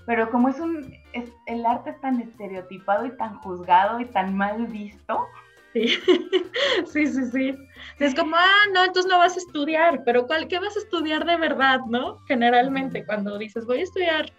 Pero 0.05 0.29
como 0.31 0.49
es 0.49 0.59
un, 0.59 0.93
el 1.45 1.65
arte 1.65 1.91
es 1.91 2.01
tan 2.01 2.19
estereotipado 2.19 3.05
y 3.05 3.12
tan 3.12 3.35
juzgado 3.39 3.99
y 3.99 4.05
tan 4.05 4.35
mal 4.35 4.67
visto. 4.67 5.25
Sí, 5.71 5.88
sí, 6.88 7.05
sí, 7.05 7.25
sí. 7.25 7.57
Es 7.99 8.15
como, 8.15 8.35
ah, 8.35 8.65
no, 8.73 8.85
entonces 8.85 9.05
no 9.07 9.19
vas 9.19 9.35
a 9.35 9.39
estudiar, 9.39 10.01
pero 10.03 10.25
¿cuál, 10.25 10.47
¿qué 10.47 10.57
vas 10.57 10.75
a 10.75 10.79
estudiar 10.79 11.25
de 11.25 11.38
verdad, 11.38 11.81
no? 11.88 12.17
Generalmente 12.27 13.05
cuando 13.05 13.38
dices, 13.38 13.67
voy 13.67 13.81
a 13.81 13.83
estudiar 13.83 14.33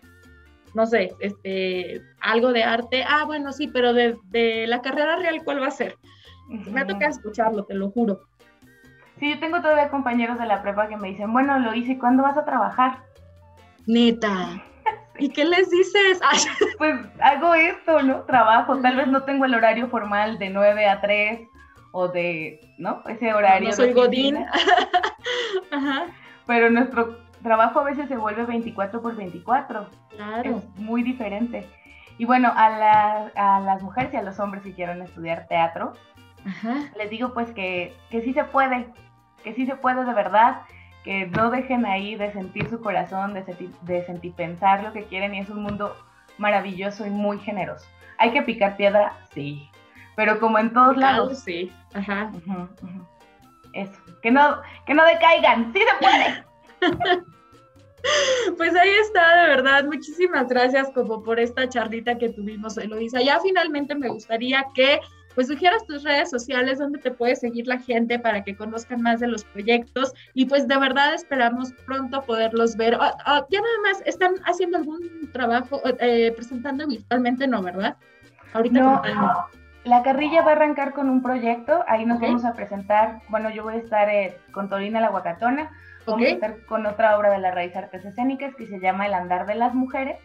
no 0.75 0.87
sé, 0.87 1.15
este, 1.21 2.03
algo 2.21 2.53
de 2.53 2.63
arte, 2.63 3.05
ah, 3.07 3.25
bueno, 3.25 3.53
sí, 3.53 3.69
pero 3.69 3.93
de, 3.93 4.17
de 4.31 4.67
la 4.67 4.83
carrera 4.83 5.17
real, 5.17 5.43
¿cuál 5.45 5.63
va 5.63 5.67
a 5.67 5.73
ser? 5.73 5.97
Me 6.51 6.81
ha 6.81 6.87
tocado 6.87 7.11
escucharlo, 7.11 7.65
te 7.65 7.75
lo 7.75 7.91
juro. 7.91 8.21
Sí, 9.19 9.31
yo 9.31 9.39
tengo 9.39 9.61
todavía 9.61 9.91
compañeros 9.91 10.39
de 10.39 10.47
la 10.47 10.63
prepa 10.63 10.89
que 10.89 10.97
me 10.97 11.09
dicen, 11.09 11.33
bueno, 11.33 11.59
lo 11.59 11.75
hice, 11.75 11.99
¿cuándo 11.99 12.23
vas 12.23 12.37
a 12.37 12.45
trabajar? 12.45 13.03
Neta. 13.87 14.63
¿Y 15.19 15.29
qué 15.29 15.45
les 15.45 15.71
dices? 15.71 16.21
pues 16.79 16.99
hago 17.21 17.55
esto, 17.55 18.03
¿no? 18.03 18.23
Trabajo. 18.23 18.79
Tal 18.79 18.97
vez 18.97 19.09
no 19.09 19.23
tengo 19.25 19.45
el 19.45 19.55
horario 19.55 19.89
formal 19.89 20.39
de 20.39 20.51
9 20.51 20.89
a 20.89 21.01
3 21.01 21.41
o 21.93 22.09
de, 22.09 22.61
¿no? 22.79 23.03
Ese 23.07 23.33
horario. 23.33 23.69
No 23.69 23.75
soy 23.75 23.93
Godín. 23.93 24.39
Ajá. 25.71 26.07
Pero 26.47 26.71
nuestro 26.71 27.19
trabajo 27.43 27.81
a 27.81 27.85
veces 27.85 28.09
se 28.09 28.17
vuelve 28.17 28.45
24 28.45 29.03
por 29.03 29.15
24. 29.15 29.87
Claro. 30.17 30.57
Es 30.57 30.81
muy 30.81 31.03
diferente. 31.03 31.69
Y 32.17 32.25
bueno, 32.25 32.53
a, 32.55 33.29
a 33.35 33.61
las 33.61 33.83
mujeres 33.83 34.13
y 34.13 34.17
a 34.17 34.23
los 34.23 34.39
hombres 34.41 34.63
que 34.63 34.75
quieran 34.75 35.01
estudiar 35.01 35.47
teatro, 35.49 35.95
les 36.97 37.11
digo 37.11 37.33
pues 37.33 37.51
que, 37.53 37.95
que 38.11 38.23
sí 38.23 38.33
se 38.33 38.45
puede, 38.45 38.87
que 39.45 39.55
sí 39.55 39.67
se 39.67 39.77
puede 39.77 40.05
de 40.05 40.13
verdad, 40.13 40.63
que 41.05 41.27
no 41.27 41.51
dejen 41.51 41.87
ahí 41.87 42.15
de 42.17 42.33
sentir 42.33 42.69
su 42.69 42.81
corazón, 42.81 43.35
de 43.35 43.45
sentir, 43.45 43.71
de 43.83 44.05
sentir 44.05 44.33
pensar 44.35 44.83
lo 44.83 44.93
que 44.93 45.05
quieren 45.05 45.35
y 45.35 45.41
es 45.41 45.51
un 45.51 45.63
mundo 45.63 45.97
maravilloso 46.39 47.07
y 47.07 47.11
muy 47.11 47.39
generoso. 47.39 47.87
Hay 48.19 48.33
que 48.33 48.43
picar 48.43 48.77
piedra, 48.77 49.17
sí, 49.33 49.71
pero 50.17 50.39
como 50.41 50.59
en 50.59 50.73
todos 50.73 50.97
lados. 50.97 51.39
Sí, 51.41 51.73
ajá. 51.95 52.31
Eso, 53.73 53.99
que 54.23 54.31
no, 54.31 54.61
que 54.87 54.95
no 54.95 55.05
decaigan, 55.05 55.73
sí 55.73 55.81
se 55.81 56.05
puede. 56.05 57.25
Pues 58.57 58.75
ahí 58.75 58.91
está, 59.03 59.43
de 59.43 59.49
verdad. 59.49 59.85
Muchísimas 59.85 60.49
gracias 60.49 60.89
como 60.95 61.23
por 61.23 61.39
esta 61.39 61.69
charlita 61.69 62.19
que 62.19 62.31
tuvimos, 62.31 62.79
Eloisa. 62.79 63.21
Ya 63.21 63.39
finalmente 63.41 63.95
me 63.95 64.09
gustaría 64.09 64.65
que 64.75 65.01
pues 65.35 65.47
sugieras 65.47 65.87
tus 65.87 66.03
redes 66.03 66.31
sociales 66.31 66.79
donde 66.79 66.99
te 66.99 67.11
puede 67.11 67.37
seguir 67.37 67.67
la 67.67 67.79
gente 67.79 68.19
para 68.19 68.43
que 68.43 68.57
conozcan 68.57 69.03
más 69.03 69.21
de 69.21 69.29
los 69.29 69.45
proyectos 69.45 70.13
y 70.35 70.47
pues 70.47 70.67
de 70.67 70.77
verdad 70.77 71.15
esperamos 71.15 71.73
pronto 71.87 72.23
poderlos 72.23 72.77
ver. 72.77 72.97
Ah, 73.01 73.15
ah, 73.25 73.47
ya 73.51 73.61
nada 73.61 73.75
más, 73.83 74.03
¿están 74.07 74.35
haciendo 74.45 74.79
algún 74.79 75.31
trabajo 75.33 75.81
eh, 76.01 76.33
presentando 76.35 76.87
virtualmente? 76.87 77.47
No, 77.47 77.63
¿verdad? 77.63 77.97
Ahorita 78.53 78.81
no, 78.81 79.03
La 79.85 80.03
carrilla 80.03 80.43
va 80.43 80.51
a 80.51 80.55
arrancar 80.55 80.93
con 80.93 81.09
un 81.09 81.23
proyecto, 81.23 81.85
ahí 81.87 82.05
nos 82.05 82.21
vamos 82.21 82.45
a 82.45 82.53
presentar, 82.55 83.21
bueno, 83.29 83.51
yo 83.51 83.63
voy 83.63 83.75
a 83.75 83.79
estar 83.79 84.09
eh, 84.09 84.37
con 84.53 84.69
Torina 84.69 85.01
la 85.01 85.11
Huacatona, 85.11 85.71
vamos 86.07 86.27
a 86.27 86.31
estar 86.31 86.65
con 86.67 86.85
otra 86.87 87.17
obra 87.17 87.31
de 87.31 87.39
la 87.39 87.53
raíz 87.53 87.75
artes 87.77 88.05
escénicas 88.05 88.55
que 88.57 88.67
se 88.67 88.81
llama 88.81 89.07
El 89.07 89.15
andar 89.15 89.47
de 89.47 89.55
las 89.55 89.75
mujeres. 89.75 90.19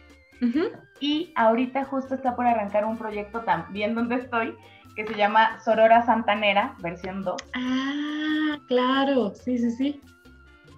Y 1.00 1.32
ahorita 1.34 1.84
justo 1.84 2.14
está 2.14 2.36
por 2.36 2.46
arrancar 2.46 2.84
un 2.84 2.98
proyecto 2.98 3.40
también 3.40 3.94
donde 3.94 4.16
estoy, 4.16 4.54
que 4.96 5.06
se 5.06 5.14
llama 5.14 5.60
Sorora 5.62 6.04
Santanera, 6.04 6.74
versión 6.78 7.22
2. 7.22 7.36
Ah, 7.54 8.58
claro, 8.66 9.32
sí, 9.34 9.58
sí, 9.58 9.70
sí. 9.70 10.00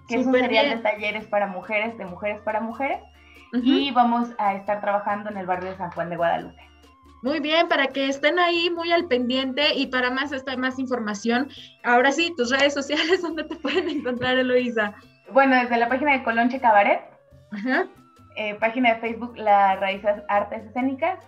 Que 0.07 0.19
es 0.19 0.27
un 0.27 0.33
serial 0.33 0.69
de 0.69 0.77
talleres 0.77 1.25
para 1.27 1.47
mujeres, 1.47 1.97
de 1.97 2.05
mujeres 2.05 2.41
para 2.41 2.59
mujeres. 2.59 2.99
Y 3.53 3.89
vamos 3.91 4.29
a 4.37 4.53
estar 4.53 4.79
trabajando 4.79 5.31
en 5.31 5.37
el 5.37 5.47
barrio 5.47 5.71
de 5.71 5.77
San 5.77 5.89
Juan 5.91 6.09
de 6.11 6.17
Guadalupe. 6.17 6.61
Muy 7.23 7.39
bien, 7.39 7.67
para 7.67 7.87
que 7.87 8.07
estén 8.07 8.37
ahí 8.37 8.69
muy 8.69 8.91
al 8.91 9.07
pendiente 9.07 9.73
y 9.73 9.87
para 9.87 10.11
más 10.11 10.31
esta 10.31 10.55
más 10.55 10.77
información, 10.77 11.49
ahora 11.83 12.11
sí, 12.11 12.31
tus 12.37 12.51
redes 12.51 12.73
sociales, 12.73 13.21
¿dónde 13.23 13.43
te 13.43 13.55
pueden 13.55 13.89
encontrar, 13.89 14.37
Eloisa? 14.37 14.93
Bueno, 15.31 15.55
desde 15.55 15.77
la 15.77 15.89
página 15.89 16.13
de 16.13 16.23
Colonche 16.23 16.59
Cabaret, 16.59 17.01
Ajá. 17.51 17.87
Eh, 18.35 18.55
página 18.55 18.93
de 18.93 19.01
Facebook 19.01 19.35
La 19.37 19.75
Raíces 19.75 20.21
Artes 20.29 20.63
Escénicas, 20.63 21.19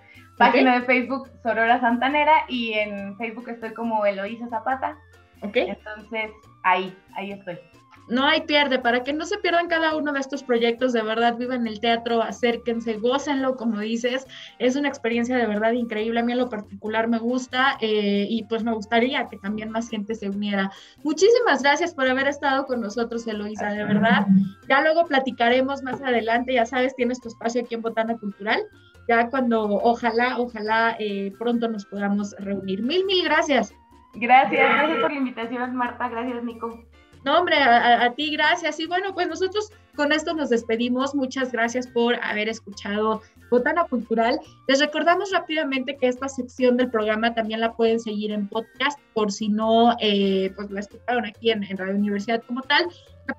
Página 0.46 0.80
de 0.80 0.86
Facebook 0.86 1.30
Sorora 1.44 1.80
Santanera 1.80 2.46
y 2.48 2.74
en 2.74 3.16
Facebook 3.18 3.50
estoy 3.50 3.74
como 3.74 4.06
Eloísa 4.06 4.48
Zapata. 4.50 4.98
Ok. 5.42 5.56
Entonces, 5.56 6.32
ahí, 6.64 6.96
ahí 7.16 7.32
estoy. 7.32 7.60
no 8.08 8.26
hay 8.26 8.42
pierde, 8.42 8.80
para 8.80 9.04
que 9.04 9.14
no 9.14 9.26
se 9.26 9.38
pierdan 9.38 9.68
cada 9.68 9.96
uno 9.96 10.12
de 10.12 10.20
estos 10.20 10.44
proyectos, 10.44 10.92
de 10.92 11.02
verdad, 11.02 11.38
vivan 11.38 11.66
el 11.66 11.80
teatro, 11.80 12.22
acérquense, 12.22 12.98
gócenlo, 12.98 13.56
como 13.56 13.80
dices, 13.80 14.28
es 14.60 14.76
una 14.76 14.90
experiencia 14.90 15.38
de 15.38 15.48
verdad 15.48 15.72
increíble, 15.72 16.20
a 16.20 16.24
mí 16.24 16.32
en 16.34 16.40
lo 16.40 16.50
particular 16.50 17.08
me 17.08 17.20
gusta 17.20 17.78
eh, 17.80 18.28
y 18.30 18.44
pues 18.44 18.64
me 18.64 18.74
gustaría 18.74 19.28
que 19.28 19.38
también 19.38 19.72
más 19.72 19.90
gente 19.90 20.16
se 20.16 20.30
uniera. 20.30 20.72
Muchísimas 21.04 21.64
gracias 21.64 21.94
por 21.94 22.08
haber 22.08 22.28
estado 22.28 22.66
con 22.66 22.82
nosotros, 22.82 23.26
Eloisa, 23.28 23.68
de 23.68 23.86
verdad. 23.86 24.28
Ya 24.68 24.82
luego 24.82 25.06
platicaremos 25.06 25.82
más 25.84 26.02
adelante, 26.02 26.54
ya 26.54 26.66
sabes, 26.66 26.96
tienes 26.96 27.22
tu 27.22 27.30
espacio 27.30 27.62
aquí 27.62 27.76
en 27.76 27.82
Botana 27.82 28.18
Cultural, 28.18 28.62
ya 29.08 29.30
cuando 29.30 29.64
ojalá, 29.64 30.38
ojalá 30.40 30.96
eh, 31.00 31.34
pronto 31.38 31.68
nos 31.68 31.86
podamos 31.86 32.36
reunir. 32.40 32.82
Mil, 32.82 33.06
mil 33.06 33.24
gracias. 33.24 33.74
Gracias, 34.14 34.70
gracias 34.70 35.00
por 35.00 35.12
la 35.12 35.18
invitación, 35.18 35.76
Marta, 35.76 36.10
gracias, 36.10 36.44
Nico. 36.44 36.84
No, 37.24 37.40
hombre, 37.40 37.56
a, 37.56 38.12
ti 38.16 38.32
gracias. 38.32 38.80
Y 38.80 38.88
bueno, 38.88 39.14
pues 39.14 39.28
nosotros 39.28 39.72
con 39.96 40.12
esto 40.12 40.34
nos 40.34 40.50
despedimos. 40.50 41.14
Muchas 41.14 41.52
gracias 41.52 41.88
por 41.88 42.16
haber 42.24 42.50
escuchado 42.50 43.22
Botana 43.52 43.84
Cultural. 43.86 44.40
Les 44.68 44.80
recordamos 44.80 45.32
rápidamente 45.32 45.98
que 45.98 46.08
esta 46.08 46.28
sección 46.28 46.78
del 46.78 46.90
programa 46.90 47.34
también 47.34 47.60
la 47.60 47.74
pueden 47.74 48.00
seguir 48.00 48.32
en 48.32 48.48
podcast, 48.48 49.00
por 49.14 49.32
si 49.32 49.50
no, 49.50 49.96
eh, 50.00 50.52
pues 50.56 50.72
la 50.72 50.80
escucharon 50.80 51.26
aquí 51.26 51.52
en, 51.52 51.78
Radio 51.78 51.96
Universidad 51.96 52.42
como 52.44 52.62
tal. 52.62 52.88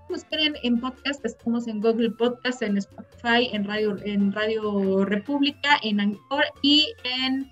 Nos 0.09 0.25
quieren 0.25 0.55
en 0.63 0.81
podcast, 0.81 1.25
estamos 1.25 1.67
en 1.67 1.81
Google 1.81 2.11
Podcast, 2.11 2.63
en 2.63 2.77
Spotify, 2.79 3.49
en 3.53 3.65
Radio, 3.65 3.97
en 4.05 4.33
Radio 4.33 5.05
República, 5.05 5.79
en 5.83 6.01
Anchor 6.01 6.45
y 6.63 6.93
en, 7.05 7.51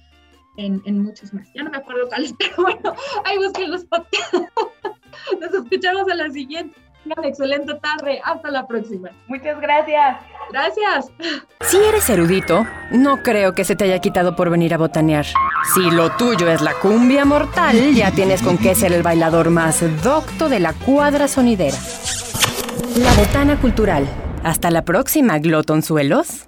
en, 0.57 0.83
en 0.85 1.03
muchos 1.03 1.33
más. 1.33 1.48
Ya 1.55 1.62
no 1.62 1.70
me 1.70 1.79
acuerdo 1.79 2.09
cuáles, 2.09 2.35
pero 2.38 2.55
bueno, 2.59 2.94
ahí 3.24 3.38
busquen 3.38 3.70
los 3.70 3.85
podcasts. 3.85 4.33
Nos 5.40 5.55
escuchamos 5.55 6.11
a 6.11 6.14
la 6.14 6.31
siguiente. 6.31 6.79
Una 7.05 7.29
excelente 7.29 7.74
tarde. 7.76 8.20
Hasta 8.24 8.50
la 8.50 8.66
próxima. 8.66 9.09
Muchas 9.26 9.59
gracias. 9.61 10.18
Gracias. 10.50 11.07
Si 11.62 11.79
eres 11.79 12.11
erudito, 12.11 12.66
no 12.90 13.22
creo 13.22 13.55
que 13.55 13.64
se 13.64 13.74
te 13.74 13.85
haya 13.85 14.00
quitado 14.00 14.37
por 14.37 14.50
venir 14.50 14.74
a 14.74 14.79
botanear. 14.79 15.24
Si 15.74 15.90
lo 15.90 16.11
tuyo 16.16 16.50
es 16.50 16.61
la 16.61 16.74
cumbia 16.74 17.24
mortal, 17.24 17.94
ya 17.94 18.11
tienes 18.11 18.42
con 18.42 18.59
qué 18.59 18.74
ser 18.74 18.92
el 18.92 19.03
bailador 19.03 19.50
más 19.50 19.83
docto 20.03 20.48
de 20.48 20.61
la 20.61 20.74
cuadra 20.74 21.26
sonidera. 21.26 21.79
La 22.97 23.12
Botana 23.14 23.61
Cultural. 23.61 24.07
Hasta 24.43 24.71
la 24.71 24.83
próxima, 24.85 25.38
glotonzuelos. 25.38 26.45